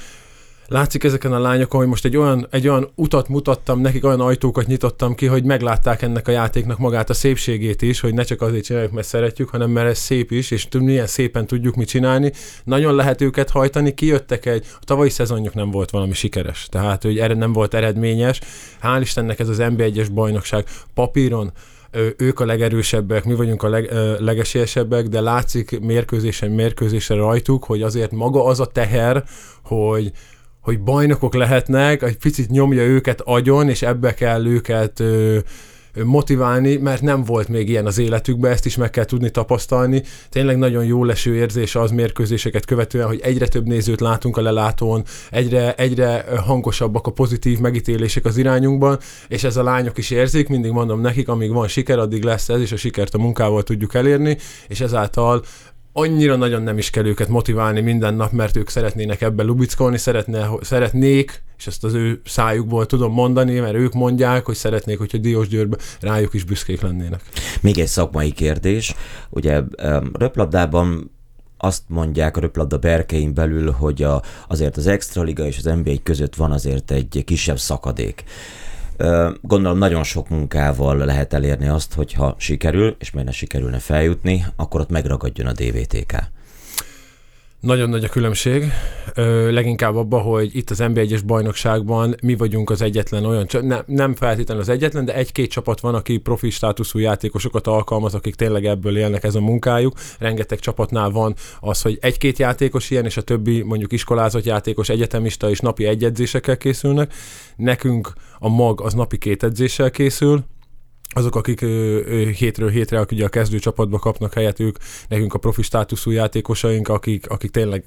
látszik 0.69 1.05
ezeken 1.05 1.33
a 1.33 1.39
lányokon, 1.39 1.81
hogy 1.81 1.89
most 1.89 2.05
egy 2.05 2.17
olyan, 2.17 2.47
egy 2.51 2.69
olyan 2.69 2.89
utat 2.95 3.29
mutattam 3.29 3.81
nekik, 3.81 4.05
olyan 4.05 4.21
ajtókat 4.21 4.67
nyitottam 4.67 5.15
ki, 5.15 5.27
hogy 5.27 5.45
meglátták 5.45 6.03
ennek 6.03 6.29
a 6.29 6.31
játéknak 6.31 6.79
magát 6.79 7.11
a 7.11 7.15
szépségét 7.15 7.83
is, 7.83 8.01
hogy 8.01 8.15
ne 8.15 8.23
csak 8.23 8.43
azért 8.43 8.65
csináljuk, 8.65 8.93
mert 8.93 9.07
szeretjük, 9.07 9.49
hanem 9.49 9.71
mert 9.71 9.89
ez 9.89 9.99
szép 9.99 10.31
is, 10.31 10.51
és 10.51 10.69
milyen 10.79 11.07
szépen 11.07 11.47
tudjuk 11.47 11.75
mit 11.75 11.89
csinálni. 11.89 12.33
Nagyon 12.65 12.95
lehet 12.95 13.21
őket 13.21 13.51
hajtani, 13.51 13.95
kijöttek 13.95 14.47
egy, 14.47 14.67
a 14.81 14.85
tavalyi 14.85 15.11
szezonjuk 15.11 15.55
nem 15.55 15.71
volt 15.71 15.91
valami 15.91 16.13
sikeres, 16.13 16.67
tehát 16.71 17.03
hogy 17.03 17.19
erre 17.19 17.35
nem 17.35 17.53
volt 17.53 17.75
eredményes. 17.75 18.41
Hál' 18.83 18.99
Istennek 19.01 19.39
ez 19.39 19.49
az 19.49 19.59
NB1-es 19.61 20.09
bajnokság 20.15 20.65
papíron 20.95 21.53
ők 22.17 22.41
a 22.41 22.47
legerősebbek, 22.47 23.25
mi 23.25 23.35
vagyunk 23.35 23.63
a 23.63 23.69
leg, 23.69 23.93
legesélyesebbek, 24.19 25.07
de 25.07 25.21
látszik 25.21 25.81
mérkőzésen 25.81 26.51
mérkőzésre 26.51 27.15
rajtuk, 27.15 27.65
hogy 27.65 27.83
azért 27.83 28.11
maga 28.11 28.45
az 28.45 28.61
a 28.61 28.67
teher, 28.67 29.25
hogy, 29.63 30.13
hogy 30.61 30.81
bajnokok 30.81 31.35
lehetnek, 31.35 32.03
egy 32.03 32.17
picit 32.17 32.51
nyomja 32.51 32.83
őket 32.83 33.21
agyon, 33.21 33.69
és 33.69 33.83
ebbe 33.83 34.15
kell 34.15 34.47
őket 34.47 35.01
ö, 35.01 35.39
motiválni, 36.05 36.77
mert 36.77 37.03
nem 37.03 37.25
volt 37.25 37.49
még 37.49 37.69
ilyen 37.69 37.87
az 37.87 37.99
életükben, 37.99 38.53
ezt 38.53 38.67
is 38.67 38.77
meg 38.77 38.91
kell 38.91 39.05
tudni 39.05 39.31
tapasztalni. 39.31 40.03
Tényleg 40.29 40.59
nagyon 40.59 40.85
jó 40.85 41.05
leső 41.05 41.35
érzés 41.35 41.75
az 41.75 41.91
mérkőzéseket 41.91 42.65
követően, 42.65 43.07
hogy 43.07 43.21
egyre 43.23 43.49
több 43.49 43.67
nézőt 43.67 44.01
látunk 44.01 44.37
a 44.37 44.41
lelátón, 44.41 45.05
egyre, 45.31 45.75
egyre 45.75 46.25
hangosabbak 46.45 47.07
a 47.07 47.11
pozitív 47.11 47.59
megítélések 47.59 48.25
az 48.25 48.37
irányunkban, 48.37 48.99
és 49.29 49.45
ez 49.45 49.57
a 49.57 49.63
lányok 49.63 49.99
is 49.99 50.11
érzik, 50.11 50.49
mindig 50.49 50.71
mondom 50.71 51.01
nekik, 51.01 51.29
amíg 51.29 51.53
van 51.53 51.69
siker, 51.69 51.99
addig 51.99 52.23
lesz 52.23 52.49
ez, 52.49 52.61
és 52.61 52.73
a 52.73 52.77
sikert 52.77 53.15
a 53.15 53.19
munkával 53.19 53.63
tudjuk 53.63 53.95
elérni, 53.95 54.37
és 54.69 54.81
ezáltal 54.81 55.43
annyira 55.99 56.37
nagyon 56.37 56.63
nem 56.63 56.79
is 56.79 56.91
kell 56.91 57.07
őket 57.07 57.29
motiválni 57.29 57.81
minden 57.81 58.15
nap, 58.15 58.33
mert 58.33 58.57
ők 58.57 58.69
szeretnének 58.69 59.21
ebbe 59.21 59.43
lubickolni, 59.43 59.99
szeretne, 59.99 60.49
szeretnék, 60.61 61.43
és 61.59 61.67
ezt 61.67 61.85
az 61.85 61.95
ő 61.95 62.21
szájukból 62.25 62.87
tudom 62.87 63.13
mondani, 63.13 63.59
mert 63.59 63.75
ők 63.75 63.93
mondják, 63.93 64.45
hogy 64.45 64.55
szeretnék, 64.55 64.99
hogyha 64.99 65.19
Diós 65.19 65.49
Győrbe 65.49 65.77
rájuk 66.01 66.35
is 66.35 66.45
büszkék 66.45 66.81
lennének. 66.81 67.21
Még 67.61 67.79
egy 67.79 67.87
szakmai 67.87 68.31
kérdés. 68.33 68.95
Ugye 69.31 69.63
röplabdában 70.13 71.11
azt 71.57 71.83
mondják 71.87 72.37
a 72.37 72.41
röplabda 72.41 72.79
berkein 72.79 73.35
belül, 73.35 73.71
hogy 73.71 74.03
a, 74.03 74.23
azért 74.49 74.77
az 74.77 74.87
Extraliga 74.87 75.47
és 75.47 75.59
az 75.59 75.65
NBA 75.65 75.95
között 76.03 76.35
van 76.35 76.53
azért 76.53 76.91
egy 76.91 77.23
kisebb 77.25 77.59
szakadék. 77.59 78.25
Gondolom 79.41 79.79
nagyon 79.79 80.05
sok 80.05 80.29
munkával 80.29 80.97
lehet 80.97 81.33
elérni 81.33 81.69
azt, 81.69 81.95
hogyha 81.95 82.35
sikerül, 82.39 82.97
és 82.99 83.11
miért 83.11 83.29
ne 83.29 83.35
sikerülne 83.35 83.79
feljutni, 83.79 84.45
akkor 84.57 84.81
ott 84.81 84.91
megragadjon 84.91 85.47
a 85.47 85.53
DVTK. 85.53 86.17
Nagyon 87.61 87.89
nagy 87.89 88.05
a 88.05 88.09
különbség, 88.09 88.73
ö, 89.15 89.51
leginkább 89.51 89.97
abban, 89.97 90.23
hogy 90.23 90.57
itt 90.57 90.71
az 90.71 90.79
NB1-es 90.83 91.21
bajnokságban 91.27 92.15
mi 92.23 92.37
vagyunk 92.37 92.71
az 92.71 92.83
egyetlen 92.83 93.25
olyan, 93.25 93.47
ne, 93.61 93.79
nem 93.87 94.15
feltétlenül 94.15 94.63
az 94.63 94.69
egyetlen, 94.69 95.05
de 95.05 95.15
egy-két 95.15 95.51
csapat 95.51 95.81
van, 95.81 95.95
aki 95.95 96.19
profi 96.19 96.51
státuszú 96.51 96.99
játékosokat 96.99 97.67
alkalmaz, 97.67 98.15
akik 98.15 98.35
tényleg 98.35 98.65
ebből 98.65 98.97
élnek, 98.97 99.25
ez 99.25 99.35
a 99.35 99.41
munkájuk. 99.41 99.95
Rengeteg 100.19 100.59
csapatnál 100.59 101.11
van 101.11 101.35
az, 101.61 101.83
hogy 101.83 101.99
egy-két 102.01 102.39
játékos 102.39 102.91
ilyen, 102.91 103.05
és 103.05 103.17
a 103.17 103.23
többi 103.23 103.63
mondjuk 103.63 103.93
iskolázott 103.93 104.45
játékos, 104.45 104.89
egyetemista 104.89 105.51
és 105.51 105.61
napi 105.61 105.85
egyedzésekkel 105.87 106.57
készülnek. 106.57 107.15
Nekünk 107.57 108.13
a 108.39 108.49
mag 108.49 108.81
az 108.81 108.95
napi 108.95 109.19
két 109.19 109.43
edzéssel 109.43 109.91
készül, 109.91 110.45
azok, 111.19 111.37
akik 111.37 111.61
hétről 112.37 112.71
hétre, 112.71 112.99
akik 112.99 113.19
ugye 113.19 113.27
a 113.27 113.29
kezdő 113.29 113.59
csapatba 113.59 113.99
kapnak 113.99 114.35
helyet, 114.35 114.61
ők 114.61 114.77
nekünk 115.09 115.35
a 115.35 115.39
profi 115.39 115.63
státuszú 115.63 116.11
játékosaink, 116.11 116.89
akik, 116.89 117.31
akik 117.31 117.51
tényleg 117.51 117.85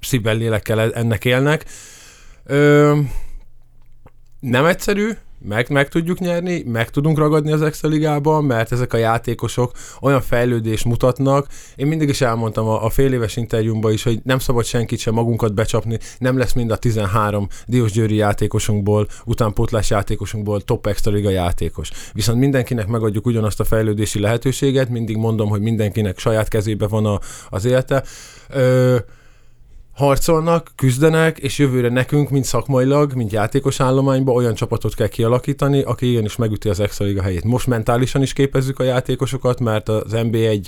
szívvel, 0.00 0.36
lélekkel 0.36 0.92
ennek 0.94 1.24
élnek. 1.24 1.64
Ö, 2.44 2.98
nem 4.40 4.64
egyszerű, 4.64 5.10
meg, 5.42 5.70
meg 5.70 5.88
tudjuk 5.88 6.18
nyerni, 6.18 6.62
meg 6.66 6.90
tudunk 6.90 7.18
ragadni 7.18 7.52
az 7.52 7.62
Extra 7.62 7.88
Ligában, 7.88 8.44
mert 8.44 8.72
ezek 8.72 8.92
a 8.92 8.96
játékosok 8.96 9.72
olyan 10.00 10.20
fejlődést 10.20 10.84
mutatnak. 10.84 11.46
Én 11.76 11.86
mindig 11.86 12.08
is 12.08 12.20
elmondtam 12.20 12.66
a, 12.66 12.84
a 12.84 12.90
fél 12.90 13.12
éves 13.12 13.36
interjúmban 13.36 13.92
is, 13.92 14.02
hogy 14.02 14.20
nem 14.24 14.38
szabad 14.38 14.64
senkit 14.64 14.98
sem 14.98 15.14
magunkat 15.14 15.54
becsapni, 15.54 15.98
nem 16.18 16.38
lesz 16.38 16.52
mind 16.52 16.70
a 16.70 16.76
13 16.76 17.48
Diós 17.66 17.92
Győri 17.92 18.14
játékosunkból, 18.14 19.06
utánpótlás 19.24 19.90
játékosunkból 19.90 20.60
top 20.60 20.86
Extra 20.86 21.12
Liga 21.12 21.30
játékos. 21.30 21.90
Viszont 22.12 22.38
mindenkinek 22.38 22.86
megadjuk 22.86 23.26
ugyanazt 23.26 23.60
a 23.60 23.64
fejlődési 23.64 24.20
lehetőséget, 24.20 24.88
mindig 24.88 25.16
mondom, 25.16 25.48
hogy 25.48 25.60
mindenkinek 25.60 26.18
saját 26.18 26.48
kezébe 26.48 26.86
van 26.86 27.06
a, 27.06 27.18
az 27.48 27.64
élete. 27.64 28.04
Ö, 28.48 28.96
harcolnak, 30.00 30.72
küzdenek, 30.76 31.38
és 31.38 31.58
jövőre 31.58 31.88
nekünk, 31.88 32.30
mint 32.30 32.44
szakmailag, 32.44 33.14
mint 33.14 33.32
játékos 33.32 33.80
állományban 33.80 34.34
olyan 34.34 34.54
csapatot 34.54 34.94
kell 34.94 35.08
kialakítani, 35.08 35.82
aki 35.82 36.10
igenis 36.10 36.36
megüti 36.36 36.68
az 36.68 36.80
Extra 36.80 37.04
Liga 37.04 37.22
helyét. 37.22 37.44
Most 37.44 37.66
mentálisan 37.66 38.22
is 38.22 38.32
képezzük 38.32 38.78
a 38.78 38.82
játékosokat, 38.82 39.60
mert 39.60 39.88
az 39.88 40.12
NB1 40.12 40.66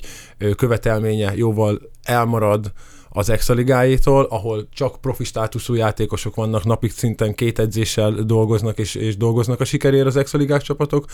követelménye 0.57 1.33
jóval 1.37 1.81
elmarad 2.03 2.73
az 3.09 3.29
Extra 3.29 3.55
Ligájétól, 3.55 4.27
ahol 4.31 4.69
csak 4.73 5.01
profi 5.01 5.25
státuszú 5.25 5.75
játékosok 5.75 6.35
vannak, 6.35 6.65
napig 6.65 6.91
szinten 6.91 7.35
két 7.35 7.59
edzéssel 7.59 8.11
dolgoznak, 8.11 8.79
és, 8.79 8.95
és 8.95 9.17
dolgoznak 9.17 9.61
a 9.61 9.65
sikerért 9.65 10.07
az 10.07 10.17
Extra 10.17 10.39
Ligás 10.39 10.63
csapatok 10.63 11.05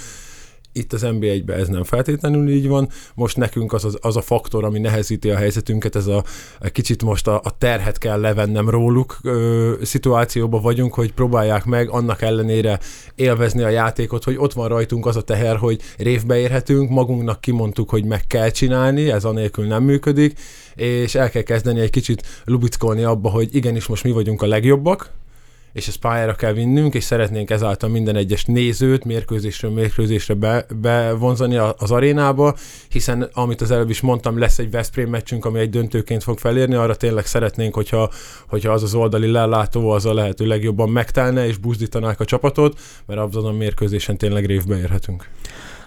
itt 0.72 0.92
az 0.92 1.00
NBA-ben 1.00 1.58
ez 1.58 1.68
nem 1.68 1.84
feltétlenül 1.84 2.48
így 2.48 2.68
van. 2.68 2.88
Most 3.14 3.36
nekünk 3.36 3.72
az, 3.72 3.84
az, 3.84 3.98
az 4.00 4.16
a 4.16 4.20
faktor, 4.20 4.64
ami 4.64 4.78
nehezíti 4.78 5.30
a 5.30 5.36
helyzetünket, 5.36 5.96
ez 5.96 6.06
a, 6.06 6.24
a 6.60 6.68
kicsit 6.68 7.02
most 7.02 7.26
a, 7.26 7.40
a 7.44 7.58
terhet 7.58 7.98
kell 7.98 8.20
levennem 8.20 8.70
róluk 8.70 9.18
ö, 9.22 9.72
szituációban 9.82 10.62
vagyunk, 10.62 10.94
hogy 10.94 11.12
próbálják 11.12 11.64
meg 11.64 11.88
annak 11.90 12.22
ellenére 12.22 12.78
élvezni 13.14 13.62
a 13.62 13.68
játékot, 13.68 14.24
hogy 14.24 14.36
ott 14.38 14.52
van 14.52 14.68
rajtunk 14.68 15.06
az 15.06 15.16
a 15.16 15.22
teher, 15.22 15.56
hogy 15.56 15.80
révbe 15.96 16.38
érhetünk, 16.38 16.90
magunknak 16.90 17.40
kimondtuk, 17.40 17.90
hogy 17.90 18.04
meg 18.04 18.26
kell 18.26 18.50
csinálni, 18.50 19.10
ez 19.10 19.24
anélkül 19.24 19.66
nem 19.66 19.82
működik, 19.82 20.38
és 20.74 21.14
el 21.14 21.30
kell 21.30 21.42
kezdeni 21.42 21.80
egy 21.80 21.90
kicsit 21.90 22.26
lubickolni 22.44 23.02
abba, 23.02 23.30
hogy 23.30 23.54
igenis 23.54 23.86
most 23.86 24.04
mi 24.04 24.10
vagyunk 24.10 24.42
a 24.42 24.46
legjobbak, 24.46 25.12
és 25.78 25.88
ezt 25.88 25.98
pályára 25.98 26.34
kell 26.34 26.52
vinnünk, 26.52 26.94
és 26.94 27.04
szeretnénk 27.04 27.50
ezáltal 27.50 27.88
minden 27.88 28.16
egyes 28.16 28.44
nézőt 28.44 29.04
mérkőzésről 29.04 29.70
mérkőzésre 29.70 30.34
be, 30.34 30.66
bevonzani 30.80 31.56
az 31.56 31.90
arénába, 31.90 32.56
hiszen 32.88 33.30
amit 33.32 33.60
az 33.60 33.70
előbb 33.70 33.90
is 33.90 34.00
mondtam, 34.00 34.38
lesz 34.38 34.58
egy 34.58 34.70
Veszprém 34.70 35.08
meccsünk, 35.08 35.44
ami 35.44 35.58
egy 35.58 35.70
döntőként 35.70 36.22
fog 36.22 36.38
felérni, 36.38 36.74
arra 36.74 36.94
tényleg 36.94 37.26
szeretnénk, 37.26 37.74
hogyha, 37.74 38.10
hogyha 38.48 38.72
az 38.72 38.82
az 38.82 38.94
oldali 38.94 39.30
lelátó 39.30 39.90
az 39.90 40.06
a 40.06 40.14
lehető 40.14 40.46
legjobban 40.46 40.88
megtelne, 40.88 41.46
és 41.46 41.56
buzdítanák 41.56 42.20
a 42.20 42.24
csapatot, 42.24 42.80
mert 43.06 43.20
abban 43.20 43.44
a 43.44 43.52
mérkőzésen 43.52 44.16
tényleg 44.16 44.44
révbe 44.44 44.78
érhetünk 44.78 45.28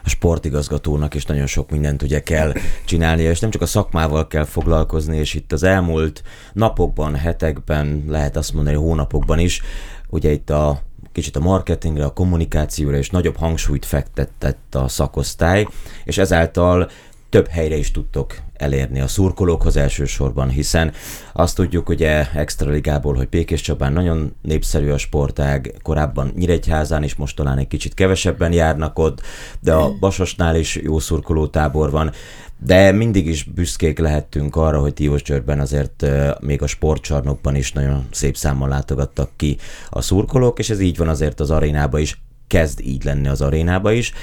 sportigazgatónak 0.05 1.13
is 1.13 1.25
nagyon 1.25 1.47
sok 1.47 1.69
mindent 1.69 2.01
ugye 2.01 2.23
kell 2.23 2.53
csinálnia, 2.85 3.29
és 3.29 3.39
nem 3.39 3.49
csak 3.49 3.61
a 3.61 3.65
szakmával 3.65 4.27
kell 4.27 4.45
foglalkozni, 4.45 5.17
és 5.17 5.33
itt 5.33 5.51
az 5.51 5.63
elmúlt 5.63 6.23
napokban, 6.53 7.15
hetekben, 7.15 8.03
lehet 8.07 8.35
azt 8.35 8.53
mondani 8.53 8.75
hónapokban 8.75 9.39
is, 9.39 9.61
ugye 10.09 10.31
itt 10.31 10.49
a 10.49 10.81
kicsit 11.11 11.35
a 11.35 11.39
marketingre, 11.39 12.05
a 12.05 12.13
kommunikációra 12.13 12.97
és 12.97 13.09
nagyobb 13.09 13.37
hangsúlyt 13.37 13.85
fektetett 13.85 14.75
a 14.75 14.87
szakosztály, 14.87 15.67
és 16.03 16.17
ezáltal 16.17 16.89
több 17.31 17.47
helyre 17.47 17.75
is 17.75 17.91
tudtok 17.91 18.35
elérni 18.53 18.99
a 18.99 19.07
szurkolókhoz 19.07 19.77
elsősorban, 19.77 20.49
hiszen 20.49 20.91
azt 21.33 21.55
tudjuk 21.55 21.89
ugye 21.89 22.27
extra 22.33 22.71
ligából, 22.71 23.13
hogy 23.13 23.27
Pékés 23.27 23.61
Csabán 23.61 23.93
nagyon 23.93 24.35
népszerű 24.41 24.89
a 24.89 24.97
sportág, 24.97 25.73
korábban 25.81 26.31
Nyíregyházán 26.35 27.03
is 27.03 27.15
most 27.15 27.35
talán 27.35 27.57
egy 27.57 27.67
kicsit 27.67 27.93
kevesebben 27.93 28.51
járnak 28.51 28.99
ott, 28.99 29.21
de 29.59 29.73
a 29.73 29.91
Basosnál 29.99 30.55
is 30.55 30.75
jó 30.75 30.99
szurkolótábor 30.99 31.91
van, 31.91 32.11
de 32.57 32.91
mindig 32.91 33.27
is 33.27 33.43
büszkék 33.43 33.99
lehettünk 33.99 34.55
arra, 34.55 34.79
hogy 34.79 34.93
Diósgyőrben 34.93 35.59
azért 35.59 36.05
még 36.39 36.61
a 36.61 36.67
sportcsarnokban 36.67 37.55
is 37.55 37.71
nagyon 37.71 38.07
szép 38.11 38.37
számmal 38.37 38.69
látogattak 38.69 39.29
ki 39.35 39.57
a 39.89 40.01
szurkolók, 40.01 40.59
és 40.59 40.69
ez 40.69 40.79
így 40.79 40.97
van 40.97 41.07
azért 41.07 41.39
az 41.39 41.51
arénába 41.51 41.99
is, 41.99 42.21
kezd 42.47 42.79
így 42.79 43.03
lenni 43.03 43.27
az 43.27 43.41
arénába 43.41 43.91
is. 43.91 44.13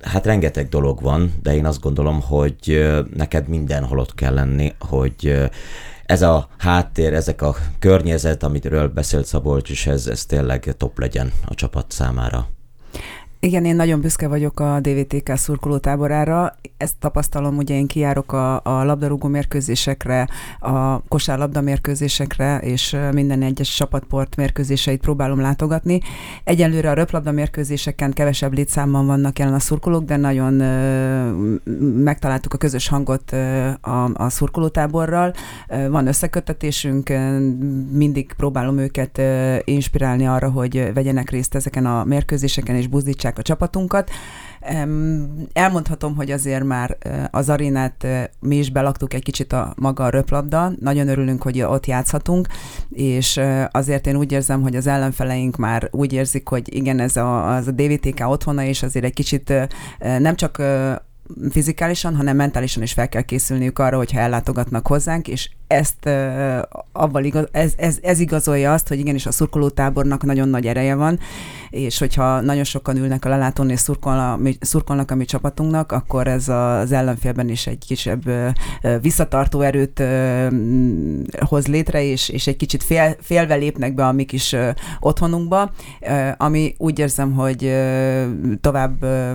Hát 0.00 0.24
rengeteg 0.26 0.68
dolog 0.68 1.02
van, 1.02 1.32
de 1.42 1.54
én 1.54 1.66
azt 1.66 1.80
gondolom, 1.80 2.20
hogy 2.20 2.84
neked 3.14 3.48
mindenhol 3.48 3.98
ott 3.98 4.14
kell 4.14 4.34
lenni, 4.34 4.72
hogy 4.78 5.48
ez 6.06 6.22
a 6.22 6.48
háttér, 6.58 7.14
ezek 7.14 7.42
a 7.42 7.56
környezet, 7.78 8.42
amiről 8.42 8.88
beszélt 8.88 9.26
Szabolcs 9.26 9.70
is, 9.70 9.86
ez, 9.86 10.06
ez 10.06 10.24
tényleg 10.24 10.74
top 10.76 10.98
legyen 10.98 11.32
a 11.44 11.54
csapat 11.54 11.90
számára. 11.90 12.46
Igen, 13.40 13.64
én 13.64 13.76
nagyon 13.76 14.00
büszke 14.00 14.28
vagyok 14.28 14.60
a 14.60 14.80
DVTK 14.80 15.36
szurkolótáborára. 15.36 16.54
Ezt 16.76 16.96
tapasztalom, 16.98 17.56
ugye 17.56 17.74
én 17.74 17.86
kijárok 17.86 18.32
a, 18.32 18.60
a 18.62 18.84
labdarúgó 18.84 19.28
mérkőzésekre, 19.28 20.28
a 20.58 21.02
kosárlabda 21.02 21.60
mérkőzésekre, 21.60 22.58
és 22.58 22.96
minden 23.12 23.42
egyes 23.42 23.74
csapatport 23.74 24.36
mérkőzéseit 24.36 25.00
próbálom 25.00 25.40
látogatni. 25.40 26.00
Egyelőre 26.44 26.90
a 26.90 26.94
röplabda 26.94 27.30
mérkőzéseken 27.30 28.12
kevesebb 28.12 28.52
létszámban 28.52 29.06
vannak 29.06 29.38
jelen 29.38 29.54
a 29.54 29.58
szurkolók, 29.58 30.04
de 30.04 30.16
nagyon 30.16 30.52
megtaláltuk 32.02 32.54
a 32.54 32.58
közös 32.58 32.88
hangot 32.88 33.32
a, 33.80 34.10
a 34.14 34.28
szurkolótáborral. 34.28 35.32
Van 35.88 36.06
összekötetésünk, 36.06 37.08
mindig 37.90 38.32
próbálom 38.36 38.78
őket 38.78 39.20
inspirálni 39.64 40.26
arra, 40.26 40.50
hogy 40.50 40.90
vegyenek 40.94 41.30
részt 41.30 41.54
ezeken 41.54 41.86
a 41.86 42.04
mérkőzéseken, 42.04 42.76
és 42.76 42.86
buzdítsák 42.86 43.25
a 43.34 43.42
csapatunkat. 43.42 44.10
Elmondhatom, 45.52 46.14
hogy 46.16 46.30
azért 46.30 46.64
már 46.64 46.96
az 47.30 47.48
arénát 47.48 48.06
mi 48.40 48.56
is 48.56 48.70
belaktuk 48.70 49.14
egy 49.14 49.22
kicsit 49.22 49.52
a 49.52 49.74
maga 49.76 50.04
a 50.04 50.08
röplabda. 50.08 50.72
Nagyon 50.80 51.08
örülünk, 51.08 51.42
hogy 51.42 51.62
ott 51.62 51.86
játszhatunk, 51.86 52.48
és 52.90 53.40
azért 53.70 54.06
én 54.06 54.16
úgy 54.16 54.32
érzem, 54.32 54.62
hogy 54.62 54.76
az 54.76 54.86
ellenfeleink 54.86 55.56
már 55.56 55.88
úgy 55.90 56.12
érzik, 56.12 56.48
hogy 56.48 56.74
igen, 56.74 57.00
ez 57.00 57.16
a, 57.16 57.54
az 57.54 57.66
a 57.66 57.70
DVTK 57.70 58.28
otthona, 58.28 58.62
és 58.62 58.82
azért 58.82 59.04
egy 59.04 59.14
kicsit 59.14 59.52
nem 59.98 60.36
csak 60.36 60.62
fizikálisan, 61.50 62.16
hanem 62.16 62.36
mentálisan 62.36 62.82
is 62.82 62.92
fel 62.92 63.08
kell 63.08 63.22
készülniük 63.22 63.78
arra, 63.78 63.96
hogyha 63.96 64.20
ellátogatnak 64.20 64.86
hozzánk, 64.86 65.28
és 65.28 65.50
ezt 65.66 66.06
uh, 66.06 66.58
avval 66.92 67.24
igaz, 67.24 67.48
ez, 67.50 67.72
ez, 67.76 67.98
ez 68.02 68.20
igazolja 68.20 68.72
azt, 68.72 68.88
hogy 68.88 68.98
igenis 68.98 69.26
a 69.26 69.32
szurkolótábornak 69.32 70.24
nagyon 70.24 70.48
nagy 70.48 70.66
ereje 70.66 70.94
van, 70.94 71.18
és 71.70 71.98
hogyha 71.98 72.40
nagyon 72.40 72.64
sokan 72.64 72.96
ülnek 72.96 73.24
a 73.24 73.28
lelátón 73.28 73.70
és 73.70 73.80
szurkolnak, 73.80 74.40
szurkolnak 74.60 75.10
a 75.10 75.14
mi 75.14 75.24
csapatunknak, 75.24 75.92
akkor 75.92 76.26
ez 76.26 76.48
az 76.48 76.92
ellenfélben 76.92 77.48
is 77.48 77.66
egy 77.66 77.84
kisebb 77.86 78.26
uh, 78.26 79.00
visszatartó 79.00 79.60
erőt 79.60 80.00
uh, 80.00 80.46
hoz 81.40 81.66
létre, 81.66 82.02
és, 82.02 82.28
és 82.28 82.46
egy 82.46 82.56
kicsit 82.56 82.82
fél, 82.82 83.16
félve 83.20 83.54
lépnek 83.54 83.94
be 83.94 84.06
a 84.06 84.12
mi 84.12 84.24
kis 84.24 84.52
uh, 84.52 84.68
otthonunkba, 85.00 85.72
uh, 86.00 86.28
ami 86.36 86.74
úgy 86.78 86.98
érzem, 86.98 87.32
hogy 87.32 87.64
uh, 87.64 88.24
tovább, 88.60 89.02
uh, 89.02 89.30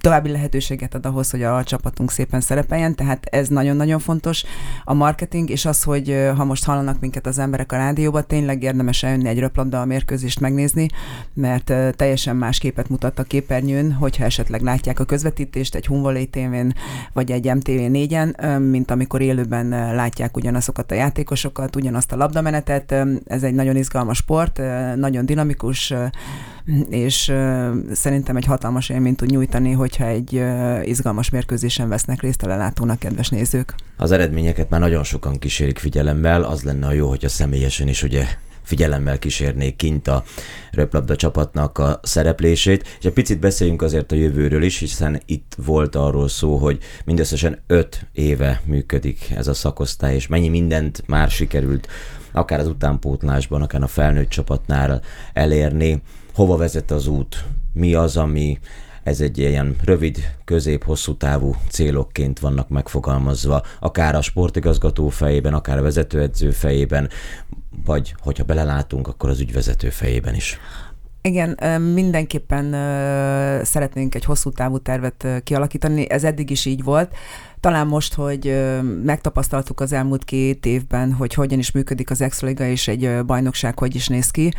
további 0.00 0.30
lehetőséget 0.30 0.94
ad 0.94 1.06
ahhoz, 1.06 1.30
hogy 1.30 1.42
a 1.42 1.64
csapatunk 1.64 2.10
szépen 2.10 2.40
szerepeljen, 2.40 2.94
tehát 2.94 3.26
ez 3.30 3.48
nagyon-nagyon 3.48 3.98
fontos. 3.98 4.44
A 4.84 4.94
market 4.94 5.23
marketing, 5.24 5.50
és 5.50 5.64
az, 5.64 5.82
hogy 5.82 6.28
ha 6.36 6.44
most 6.44 6.64
hallanak 6.64 7.00
minket 7.00 7.26
az 7.26 7.38
emberek 7.38 7.72
a 7.72 7.76
rádióban, 7.76 8.24
tényleg 8.26 8.62
érdemes 8.62 9.02
eljönni 9.02 9.28
egy 9.28 9.38
röplabda 9.38 9.80
a 9.80 9.84
mérkőzést 9.84 10.40
megnézni, 10.40 10.88
mert 11.34 11.72
teljesen 11.96 12.36
más 12.36 12.58
képet 12.58 12.88
mutat 12.88 13.18
a 13.18 13.22
képernyőn, 13.22 13.92
hogyha 13.92 14.24
esetleg 14.24 14.62
látják 14.62 15.00
a 15.00 15.04
közvetítést 15.04 15.74
egy 15.74 15.86
Hunvolé 15.86 16.24
tévén, 16.24 16.72
vagy 17.12 17.30
egy 17.30 17.54
MTV 17.54 17.70
4-en, 17.70 18.58
mint 18.70 18.90
amikor 18.90 19.20
élőben 19.20 19.68
látják 19.94 20.36
ugyanazokat 20.36 20.90
a 20.90 20.94
játékosokat, 20.94 21.76
ugyanazt 21.76 22.12
a 22.12 22.16
labdamenetet. 22.16 22.94
Ez 23.24 23.42
egy 23.42 23.54
nagyon 23.54 23.76
izgalmas 23.76 24.16
sport, 24.16 24.60
nagyon 24.96 25.26
dinamikus, 25.26 25.94
és 26.88 27.32
szerintem 27.92 28.36
egy 28.36 28.44
hatalmas 28.44 28.88
élményt 28.88 29.16
tud 29.16 29.30
nyújtani, 29.30 29.72
hogyha 29.72 30.06
egy 30.06 30.44
izgalmas 30.82 31.30
mérkőzésen 31.30 31.88
vesznek 31.88 32.20
részt 32.20 32.42
a 32.42 32.46
lelátónak, 32.46 32.98
kedves 32.98 33.28
nézők. 33.28 33.74
Az 33.96 34.10
eredményeket 34.10 34.70
már 34.70 34.80
nagyon 34.80 35.04
sokan 35.14 35.38
kísérik 35.38 35.78
figyelemmel, 35.78 36.42
az 36.42 36.62
lenne 36.62 36.86
a 36.86 36.92
jó, 36.92 37.08
hogyha 37.08 37.28
személyesen 37.28 37.88
is 37.88 38.02
ugye 38.02 38.26
figyelemmel 38.62 39.18
kísérnék 39.18 39.76
kint 39.76 40.08
a 40.08 40.24
röplabda 40.70 41.16
csapatnak 41.16 41.78
a 41.78 42.00
szereplését, 42.02 42.96
és 42.98 43.04
egy 43.04 43.12
picit 43.12 43.38
beszéljünk 43.38 43.82
azért 43.82 44.12
a 44.12 44.14
jövőről 44.14 44.62
is, 44.62 44.78
hiszen 44.78 45.20
itt 45.26 45.56
volt 45.64 45.94
arról 45.94 46.28
szó, 46.28 46.56
hogy 46.56 46.78
mindösszesen 47.04 47.58
öt 47.66 48.06
éve 48.12 48.60
működik 48.64 49.30
ez 49.36 49.46
a 49.46 49.54
szakosztály, 49.54 50.14
és 50.14 50.26
mennyi 50.26 50.48
mindent 50.48 51.02
már 51.06 51.30
sikerült 51.30 51.88
akár 52.32 52.60
az 52.60 52.68
utánpótlásban, 52.68 53.62
akár 53.62 53.82
a 53.82 53.86
felnőtt 53.86 54.28
csapatnál 54.28 55.02
elérni. 55.32 56.02
Hova 56.34 56.56
vezet 56.56 56.90
az 56.90 57.06
út, 57.06 57.44
mi 57.72 57.94
az, 57.94 58.16
ami 58.16 58.58
ez 59.04 59.20
egy 59.20 59.38
ilyen 59.38 59.76
rövid, 59.84 60.34
közép, 60.44 60.84
hosszú 60.84 61.16
távú 61.16 61.54
célokként 61.68 62.38
vannak 62.38 62.68
megfogalmazva, 62.68 63.62
akár 63.80 64.14
a 64.14 64.20
sportigazgató 64.20 65.08
fejében, 65.08 65.54
akár 65.54 65.78
a 65.78 65.82
vezetőedző 65.82 66.50
fejében, 66.50 67.08
vagy 67.84 68.14
hogyha 68.18 68.44
belelátunk, 68.44 69.08
akkor 69.08 69.30
az 69.30 69.40
ügyvezető 69.40 69.90
fejében 69.90 70.34
is. 70.34 70.58
Igen, 71.22 71.80
mindenképpen 71.80 72.70
szeretnénk 73.64 74.14
egy 74.14 74.24
hosszú 74.24 74.50
távú 74.50 74.78
tervet 74.78 75.26
kialakítani, 75.44 76.10
ez 76.10 76.24
eddig 76.24 76.50
is 76.50 76.64
így 76.64 76.82
volt. 76.82 77.14
Talán 77.60 77.86
most, 77.86 78.14
hogy 78.14 78.72
megtapasztaltuk 79.04 79.80
az 79.80 79.92
elmúlt 79.92 80.24
két 80.24 80.66
évben, 80.66 81.12
hogy 81.12 81.34
hogyan 81.34 81.58
is 81.58 81.70
működik 81.70 82.10
az 82.10 82.20
Extraliga 82.20 82.64
és 82.64 82.88
egy 82.88 83.24
bajnokság 83.26 83.78
hogy 83.78 83.94
is 83.94 84.08
néz 84.08 84.30
ki, 84.30 84.52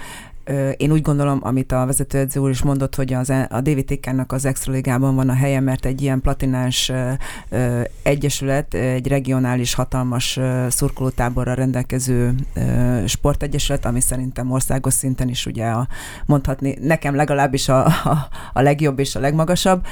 én 0.77 0.91
úgy 0.91 1.01
gondolom, 1.01 1.39
amit 1.43 1.71
a 1.71 1.85
vezetőedző 1.85 2.39
úr 2.39 2.49
is 2.49 2.61
mondott, 2.61 2.95
hogy 2.95 3.13
az, 3.13 3.29
e, 3.29 3.47
a 3.51 3.61
DVTK-nak 3.61 4.31
az 4.31 4.45
Extra 4.45 4.71
Ligában 4.71 5.15
van 5.15 5.29
a 5.29 5.33
helye, 5.33 5.59
mert 5.59 5.85
egy 5.85 6.01
ilyen 6.01 6.21
platinás 6.21 6.91
egyesület, 8.03 8.73
egy 8.73 9.07
regionális 9.07 9.73
hatalmas 9.73 10.39
szurkolótáborral 10.69 11.55
rendelkező 11.55 12.35
sportegyesület, 13.05 13.85
ami 13.85 13.99
szerintem 13.99 14.51
országos 14.51 14.93
szinten 14.93 15.29
is 15.29 15.45
ugye 15.45 15.65
a, 15.65 15.87
mondhatni, 16.25 16.77
nekem 16.81 17.15
legalábbis 17.15 17.69
a, 17.69 17.85
a, 17.85 18.27
a 18.53 18.61
legjobb 18.61 18.99
és 18.99 19.15
a 19.15 19.19
legmagasabb. 19.19 19.85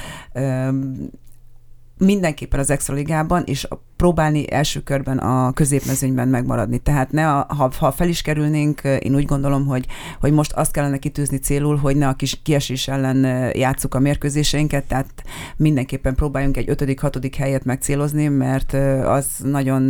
Mindenképpen 1.98 2.60
az 2.60 2.70
Extra 2.70 2.94
Ligában, 2.94 3.42
és 3.46 3.68
próbálni 3.96 4.52
első 4.52 4.80
körben 4.80 5.18
a 5.18 5.52
középmezőnyben 5.52 6.28
megmaradni. 6.28 6.78
Tehát 6.78 7.12
ne 7.12 7.32
a, 7.32 7.46
ha, 7.48 7.70
ha 7.78 7.92
fel 7.92 8.08
is 8.08 8.22
kerülnénk, 8.22 8.80
én 8.80 9.14
úgy 9.14 9.24
gondolom, 9.24 9.66
hogy, 9.66 9.86
hogy 10.20 10.32
most 10.32 10.52
azt 10.52 10.72
kellene 10.72 10.98
kitűzni 10.98 11.36
célul, 11.36 11.76
hogy 11.76 11.96
ne 11.96 12.08
a 12.08 12.14
kis 12.14 12.40
kiesés 12.42 12.88
ellen 12.88 13.50
játsszuk 13.56 13.94
a 13.94 13.98
mérkőzéseinket, 13.98 14.84
tehát 14.84 15.24
mindenképpen 15.56 16.14
próbáljunk 16.14 16.56
egy 16.56 16.68
ötödik, 16.68 17.00
hatodik 17.00 17.34
helyet 17.34 17.64
megcélozni, 17.64 18.28
mert 18.28 18.72
az 19.04 19.26
nagyon 19.42 19.82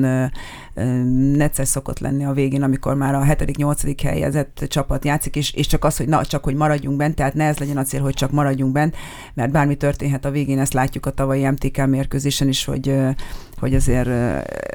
necces 1.36 1.68
szokott 1.68 1.98
lenni 1.98 2.24
a 2.24 2.32
végén, 2.32 2.62
amikor 2.62 2.94
már 2.94 3.14
a 3.14 3.22
hetedik, 3.22 3.56
nyolcadik 3.56 4.00
helyezett 4.00 4.64
csapat 4.68 5.04
játszik, 5.04 5.36
és, 5.36 5.52
és 5.52 5.66
csak 5.66 5.84
az, 5.84 5.96
hogy 5.96 6.08
na, 6.08 6.24
csak 6.24 6.44
hogy 6.44 6.54
maradjunk 6.54 6.96
bent, 6.96 7.14
tehát 7.14 7.34
ne 7.34 7.44
ez 7.44 7.58
legyen 7.58 7.76
a 7.76 7.82
cél, 7.82 8.00
hogy 8.00 8.14
csak 8.14 8.30
maradjunk 8.30 8.72
bent, 8.72 8.96
mert 9.34 9.50
bármi 9.50 9.74
történhet 9.74 10.24
a 10.24 10.30
végén, 10.30 10.58
ezt 10.58 10.72
látjuk 10.72 11.06
a 11.06 11.10
tavalyi 11.10 11.48
MTK 11.48 11.86
mérkőzésen 11.86 12.48
is, 12.48 12.64
hogy, 12.64 12.94
hogy 13.64 13.74
azért 13.74 14.08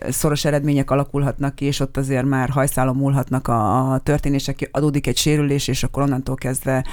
szoros 0.09 0.45
eredmények 0.45 0.91
alakulhatnak 0.91 1.55
ki, 1.55 1.65
és 1.65 1.79
ott 1.79 1.97
azért 1.97 2.25
már 2.25 2.49
hajszálon 2.49 2.95
múlhatnak 2.95 3.47
a, 3.47 3.91
a 3.91 3.99
történések, 3.99 4.69
adódik 4.71 5.07
egy 5.07 5.17
sérülés, 5.17 5.67
és 5.67 5.83
akkor 5.83 6.03
onnantól 6.03 6.35
kezdve 6.35 6.85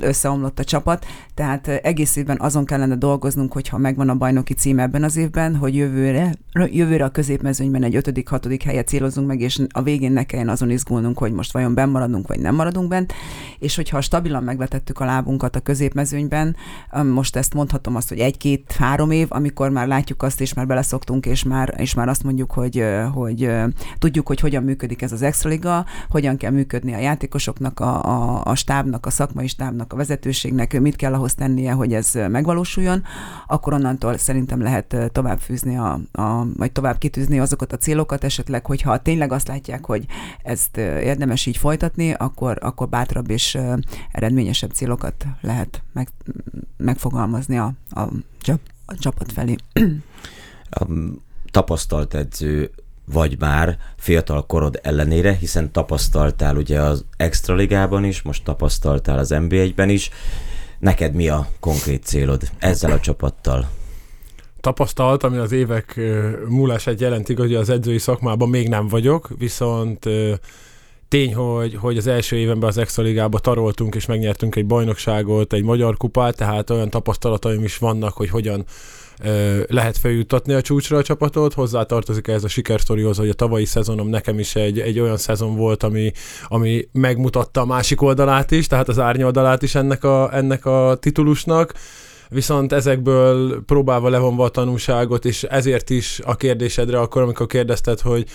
összeomlott 0.00 0.58
a 0.58 0.64
csapat. 0.64 1.06
Tehát 1.38 1.68
egész 1.68 2.16
évben 2.16 2.40
azon 2.40 2.64
kellene 2.64 2.94
dolgoznunk, 2.94 3.52
hogyha 3.52 3.78
megvan 3.78 4.08
a 4.08 4.14
bajnoki 4.14 4.54
cím 4.54 4.78
ebben 4.78 5.02
az 5.02 5.16
évben, 5.16 5.56
hogy 5.56 5.74
jövőre, 5.74 6.34
jövőre 6.66 7.04
a 7.04 7.08
középmezőnyben 7.08 7.82
egy 7.82 7.96
ötödik, 7.96 8.28
hatodik 8.28 8.62
helyet 8.62 8.88
célozunk 8.88 9.26
meg, 9.26 9.40
és 9.40 9.60
a 9.68 9.82
végén 9.82 10.12
ne 10.12 10.24
kelljen 10.24 10.48
azon 10.48 10.70
izgulnunk, 10.70 11.18
hogy 11.18 11.32
most 11.32 11.52
vajon 11.52 11.74
benn 11.74 11.90
maradunk, 11.90 12.28
vagy 12.28 12.40
nem 12.40 12.54
maradunk 12.54 12.88
bent. 12.88 13.12
És 13.58 13.76
hogyha 13.76 14.00
stabilan 14.00 14.42
megvetettük 14.42 15.00
a 15.00 15.04
lábunkat 15.04 15.56
a 15.56 15.60
középmezőnyben, 15.60 16.56
most 17.12 17.36
ezt 17.36 17.54
mondhatom 17.54 17.96
azt, 17.96 18.08
hogy 18.08 18.18
egy-két-három 18.18 19.10
év, 19.10 19.26
amikor 19.30 19.70
már 19.70 19.86
látjuk 19.86 20.22
azt, 20.22 20.40
és 20.40 20.54
már 20.54 20.66
beleszoktunk, 20.66 21.26
és 21.26 21.42
már, 21.42 21.74
és 21.76 21.94
már 21.94 22.08
azt 22.08 22.22
mondjuk, 22.22 22.52
hogy, 22.52 22.84
hogy 23.14 23.50
tudjuk, 23.98 24.26
hogy 24.26 24.40
hogyan 24.40 24.62
működik 24.62 25.02
ez 25.02 25.12
az 25.12 25.22
Extraliga, 25.22 25.84
hogyan 26.08 26.36
kell 26.36 26.50
működni 26.50 26.94
a 26.94 26.98
játékosoknak, 26.98 27.80
a, 27.80 28.04
a, 28.04 28.42
a 28.44 28.54
stábnak, 28.54 29.06
a 29.06 29.10
szakmai 29.10 29.46
stábnak, 29.46 29.92
a 29.92 29.96
vezetőségnek, 29.96 30.80
mit 30.80 30.96
kell 30.96 31.14
ahhoz 31.14 31.27
tennie, 31.34 31.72
hogy 31.72 31.94
ez 31.94 32.12
megvalósuljon, 32.14 33.02
akkor 33.46 33.72
onnantól 33.72 34.16
szerintem 34.16 34.62
lehet 34.62 34.96
tovább 35.12 35.38
fűzni, 35.38 35.76
a, 35.76 36.00
a, 36.12 36.46
vagy 36.56 36.72
tovább 36.72 36.98
kitűzni 36.98 37.40
azokat 37.40 37.72
a 37.72 37.76
célokat, 37.76 38.24
esetleg, 38.24 38.66
hogyha 38.66 39.02
tényleg 39.02 39.32
azt 39.32 39.48
látják, 39.48 39.84
hogy 39.84 40.06
ezt 40.42 40.76
érdemes 40.76 41.46
így 41.46 41.56
folytatni, 41.56 42.12
akkor, 42.12 42.58
akkor 42.60 42.88
bátrabb 42.88 43.30
és 43.30 43.58
eredményesebb 44.12 44.70
célokat 44.70 45.26
lehet 45.40 45.82
meg, 45.92 46.08
megfogalmazni 46.76 47.58
a, 47.58 47.72
a, 47.90 48.00
a 48.86 48.94
csapat 48.98 49.32
felé. 49.32 49.56
A 50.70 50.86
tapasztalt 51.50 52.14
edző 52.14 52.70
vagy 53.12 53.38
már 53.38 53.78
fiatal 53.96 54.46
korod 54.46 54.80
ellenére, 54.82 55.32
hiszen 55.32 55.72
tapasztaltál 55.72 56.56
ugye 56.56 56.80
az 56.80 57.04
Extra 57.16 57.54
Ligában 57.54 58.04
is, 58.04 58.22
most 58.22 58.44
tapasztaltál 58.44 59.18
az 59.18 59.28
NBA-ben 59.28 59.88
is. 59.88 60.10
Neked 60.78 61.14
mi 61.14 61.28
a 61.28 61.48
konkrét 61.60 62.04
célod 62.04 62.42
ezzel 62.58 62.92
a 62.92 63.00
csapattal? 63.00 63.68
tapasztalt, 64.60 65.22
ami 65.22 65.36
az 65.36 65.52
évek 65.52 66.00
múlását 66.48 67.00
jelenti, 67.00 67.34
hogy 67.34 67.54
az 67.54 67.68
edzői 67.68 67.98
szakmában 67.98 68.48
még 68.48 68.68
nem 68.68 68.88
vagyok, 68.88 69.28
viszont 69.38 70.08
tény, 71.08 71.34
hogy, 71.34 71.74
hogy 71.74 71.96
az 71.96 72.06
első 72.06 72.36
évenben 72.36 72.68
az 72.68 72.78
Extra 72.78 73.02
Ligába 73.02 73.38
taroltunk, 73.38 73.94
és 73.94 74.06
megnyertünk 74.06 74.56
egy 74.56 74.66
bajnokságot, 74.66 75.52
egy 75.52 75.62
magyar 75.62 75.96
kupát, 75.96 76.36
tehát 76.36 76.70
olyan 76.70 76.90
tapasztalataim 76.90 77.64
is 77.64 77.78
vannak, 77.78 78.12
hogy 78.12 78.28
hogyan 78.28 78.64
lehet 79.66 79.98
feljuttatni 79.98 80.52
a 80.52 80.60
csúcsra 80.60 80.96
a 80.96 81.02
csapatot. 81.02 81.54
Hozzá 81.54 81.82
tartozik 81.82 82.28
ez 82.28 82.44
a 82.44 82.48
sikersztorihoz, 82.48 83.16
hogy 83.16 83.28
a 83.28 83.34
tavalyi 83.34 83.64
szezonom 83.64 84.08
nekem 84.08 84.38
is 84.38 84.56
egy, 84.56 84.80
egy 84.80 85.00
olyan 85.00 85.16
szezon 85.16 85.56
volt, 85.56 85.82
ami, 85.82 86.12
ami 86.44 86.88
megmutatta 86.92 87.60
a 87.60 87.66
másik 87.66 88.02
oldalát 88.02 88.50
is, 88.50 88.66
tehát 88.66 88.88
az 88.88 88.98
árnyoldalát 88.98 89.62
is 89.62 89.74
ennek 89.74 90.04
a, 90.04 90.36
ennek 90.36 90.66
a 90.66 90.96
titulusnak 91.00 91.74
viszont 92.30 92.72
ezekből 92.72 93.62
próbálva 93.64 94.08
levonva 94.08 94.44
a 94.44 94.48
tanúságot, 94.48 95.24
és 95.24 95.42
ezért 95.42 95.90
is 95.90 96.20
a 96.24 96.36
kérdésedre 96.36 97.00
akkor, 97.00 97.22
amikor 97.22 97.46
kérdezted, 97.46 98.00
hogy 98.00 98.26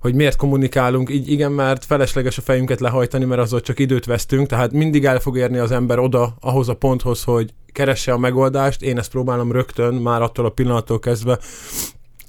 hogy 0.00 0.14
miért 0.14 0.36
kommunikálunk, 0.36 1.10
így 1.10 1.30
igen, 1.30 1.52
mert 1.52 1.84
felesleges 1.84 2.38
a 2.38 2.42
fejünket 2.42 2.80
lehajtani, 2.80 3.24
mert 3.24 3.40
azzal 3.40 3.60
csak 3.60 3.78
időt 3.78 4.04
vesztünk, 4.04 4.46
tehát 4.46 4.72
mindig 4.72 5.04
el 5.04 5.18
fog 5.18 5.36
érni 5.36 5.58
az 5.58 5.70
ember 5.70 5.98
oda, 5.98 6.36
ahhoz 6.40 6.68
a 6.68 6.74
ponthoz, 6.74 7.24
hogy 7.24 7.54
keresse 7.72 8.12
a 8.12 8.18
megoldást, 8.18 8.82
én 8.82 8.98
ezt 8.98 9.10
próbálom 9.10 9.52
rögtön, 9.52 9.94
már 9.94 10.22
attól 10.22 10.44
a 10.44 10.50
pillanattól 10.50 10.98
kezdve 10.98 11.38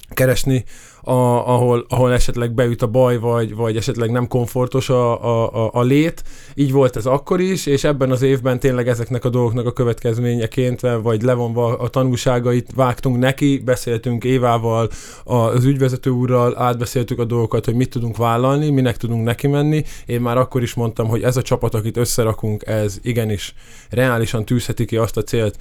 keresni, 0.09 0.63
a, 1.01 1.11
ahol, 1.53 1.85
ahol 1.89 2.13
esetleg 2.13 2.51
beüt 2.51 2.81
a 2.81 2.87
baj, 2.87 3.17
vagy, 3.17 3.55
vagy 3.55 3.77
esetleg 3.77 4.11
nem 4.11 4.27
komfortos 4.27 4.89
a, 4.89 5.23
a, 5.23 5.65
a, 5.65 5.69
a 5.73 5.81
lét. 5.81 6.23
Így 6.53 6.71
volt 6.71 6.95
ez 6.95 7.05
akkor 7.05 7.39
is, 7.39 7.65
és 7.65 7.83
ebben 7.83 8.11
az 8.11 8.21
évben 8.21 8.59
tényleg 8.59 8.87
ezeknek 8.87 9.25
a 9.25 9.29
dolgoknak 9.29 9.65
a 9.65 9.71
következményeként, 9.71 10.81
vagy 11.01 11.21
levonva 11.21 11.77
a 11.77 11.87
tanulságait 11.87 12.71
vágtunk 12.75 13.17
neki, 13.17 13.61
beszéltünk 13.65 14.23
Évával, 14.23 14.89
az 15.23 15.65
ügyvezető 15.65 16.09
úrral, 16.09 16.57
átbeszéltük 16.57 17.19
a 17.19 17.25
dolgokat, 17.25 17.65
hogy 17.65 17.75
mit 17.75 17.89
tudunk 17.89 18.17
vállalni, 18.17 18.69
minek 18.69 18.97
tudunk 18.97 19.23
neki 19.23 19.47
menni. 19.47 19.83
Én 20.05 20.21
már 20.21 20.37
akkor 20.37 20.61
is 20.61 20.73
mondtam, 20.73 21.07
hogy 21.07 21.23
ez 21.23 21.37
a 21.37 21.41
csapat, 21.41 21.73
akit 21.73 21.97
összerakunk, 21.97 22.65
ez 22.65 22.99
igenis 23.01 23.53
reálisan 23.89 24.45
tűzheti 24.45 24.85
ki 24.85 24.97
azt 24.97 25.17
a 25.17 25.23
célt, 25.23 25.57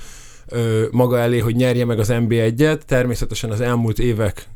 maga 0.90 1.18
elé, 1.18 1.38
hogy 1.38 1.56
nyerje 1.56 1.84
meg 1.84 1.98
az 1.98 2.08
NB1-et. 2.10 2.78
Természetesen 2.78 3.50
az 3.50 3.60
elmúlt 3.60 3.98
évek 3.98 4.48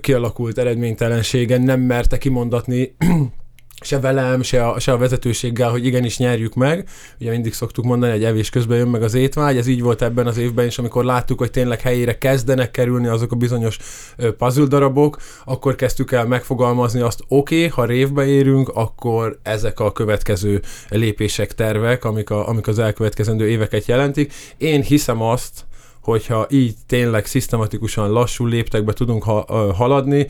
kialakult 0.00 0.58
eredménytelenségen 0.58 1.62
nem 1.62 1.80
merte 1.80 2.18
kimondatni 2.18 2.94
se 3.82 4.00
velem, 4.00 4.42
se 4.42 4.66
a, 4.66 4.78
se 4.78 4.92
a 4.92 4.96
vezetőséggel, 4.96 5.70
hogy 5.70 5.86
igenis 5.86 6.18
nyerjük 6.18 6.54
meg. 6.54 6.88
Ugye 7.20 7.30
mindig 7.30 7.52
szoktuk 7.52 7.84
mondani, 7.84 8.12
hogy 8.12 8.24
evés 8.24 8.50
közben 8.50 8.78
jön 8.78 8.88
meg 8.88 9.02
az 9.02 9.14
étvágy, 9.14 9.56
ez 9.56 9.66
így 9.66 9.82
volt 9.82 10.02
ebben 10.02 10.26
az 10.26 10.36
évben 10.36 10.66
is, 10.66 10.78
amikor 10.78 11.04
láttuk, 11.04 11.38
hogy 11.38 11.50
tényleg 11.50 11.80
helyére 11.80 12.18
kezdenek 12.18 12.70
kerülni 12.70 13.06
azok 13.06 13.32
a 13.32 13.36
bizonyos 13.36 13.78
puzzle 14.38 14.66
darabok, 14.66 15.18
akkor 15.44 15.74
kezdtük 15.74 16.12
el 16.12 16.26
megfogalmazni 16.26 17.00
azt, 17.00 17.20
oké, 17.28 17.56
okay, 17.56 17.68
ha 17.68 17.84
révbe 17.84 18.26
érünk, 18.26 18.68
akkor 18.68 19.38
ezek 19.42 19.80
a 19.80 19.92
következő 19.92 20.62
lépések, 20.88 21.54
tervek, 21.54 22.04
amik, 22.04 22.30
a, 22.30 22.48
amik 22.48 22.66
az 22.66 22.78
elkövetkezendő 22.78 23.48
éveket 23.48 23.86
jelentik. 23.86 24.32
Én 24.56 24.82
hiszem 24.82 25.22
azt, 25.22 25.64
hogyha 26.00 26.46
így 26.50 26.74
tényleg 26.86 27.26
szisztematikusan 27.26 28.10
lassú 28.10 28.46
léptekbe 28.46 28.92
tudunk 28.92 29.22
ha, 29.22 29.72
haladni, 29.72 30.26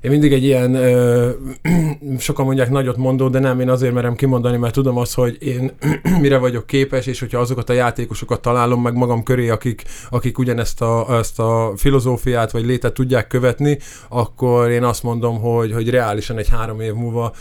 én 0.00 0.10
mindig 0.10 0.32
egy 0.32 0.44
ilyen, 0.44 0.74
ö, 0.74 1.30
sokan 2.18 2.44
mondják 2.44 2.70
nagyot 2.70 2.96
mondó, 2.96 3.28
de 3.28 3.38
nem, 3.38 3.60
én 3.60 3.70
azért 3.70 3.92
merem 3.92 4.14
kimondani, 4.14 4.56
mert 4.56 4.74
tudom 4.74 4.96
azt, 4.96 5.14
hogy 5.14 5.36
én 5.40 5.72
mire 6.20 6.38
vagyok 6.38 6.66
képes, 6.66 7.06
és 7.06 7.20
hogyha 7.20 7.38
azokat 7.38 7.70
a 7.70 7.72
játékosokat 7.72 8.40
találom 8.40 8.82
meg 8.82 8.94
magam 8.94 9.22
köré, 9.22 9.48
akik, 9.48 9.82
akik 10.10 10.38
ugyanezt 10.38 10.82
a, 10.82 11.18
ezt 11.18 11.38
a 11.38 11.72
filozófiát 11.76 12.50
vagy 12.50 12.64
létet 12.64 12.94
tudják 12.94 13.26
követni, 13.26 13.78
akkor 14.08 14.70
én 14.70 14.84
azt 14.84 15.02
mondom, 15.02 15.40
hogy, 15.40 15.72
hogy 15.72 15.90
reálisan 15.90 16.38
egy 16.38 16.48
három 16.48 16.80
év 16.80 16.92
múlva, 16.92 17.34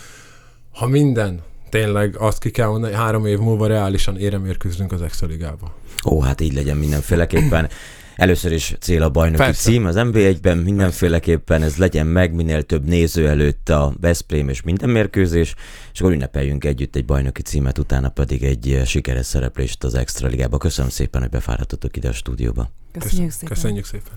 ha 0.74 0.88
minden 0.88 1.42
tényleg 1.70 2.16
azt 2.20 2.40
ki 2.40 2.52
kell 2.52 2.68
mondani, 2.68 2.94
három 2.94 3.26
év 3.26 3.40
múlva 3.40 3.68
reálisan 3.68 4.18
éremért 4.18 4.58
küzdünk 4.58 4.92
az 4.92 5.02
Extra 5.02 5.28
Ligába. 5.28 5.74
Ó, 6.06 6.22
hát 6.22 6.42
így 6.42 6.54
legyen 6.54 6.78
mindenféleképpen. 6.78 7.70
Először 8.18 8.52
is 8.52 8.76
cél 8.80 9.04
a 9.04 9.10
bajnoki 9.10 9.44
Persze. 9.44 9.70
cím 9.70 9.86
az 9.86 9.96
NB1-ben, 9.98 10.58
mindenféleképpen 10.58 11.64
ez 11.64 11.76
legyen 11.78 12.08
meg, 12.08 12.34
minél 12.34 12.64
több 12.64 12.86
néző 12.86 13.28
előtt 13.28 13.70
a 13.70 13.94
Veszprém 14.02 14.50
és 14.50 14.62
minden 14.62 14.90
mérkőzés, 14.90 15.54
és 15.94 16.00
akkor 16.00 16.14
ünnepeljünk 16.14 16.64
együtt 16.64 16.96
egy 16.96 17.06
bajnoki 17.06 17.42
címet, 17.42 17.78
utána 17.78 18.10
pedig 18.10 18.44
egy 18.44 18.82
sikeres 18.86 19.26
szereplést 19.26 19.84
az 19.84 19.96
Extra 19.96 20.28
Ligába. 20.28 20.58
Köszönöm 20.58 20.92
szépen, 20.92 21.22
hogy 21.22 21.30
befáradtatok 21.30 21.98
ide 21.98 22.08
a 22.08 22.14
stúdióba. 22.14 22.72
Köszönjük 22.92 23.32
szépen. 23.32 23.56
Köszönjük 23.56 23.86
szépen. 23.86 24.14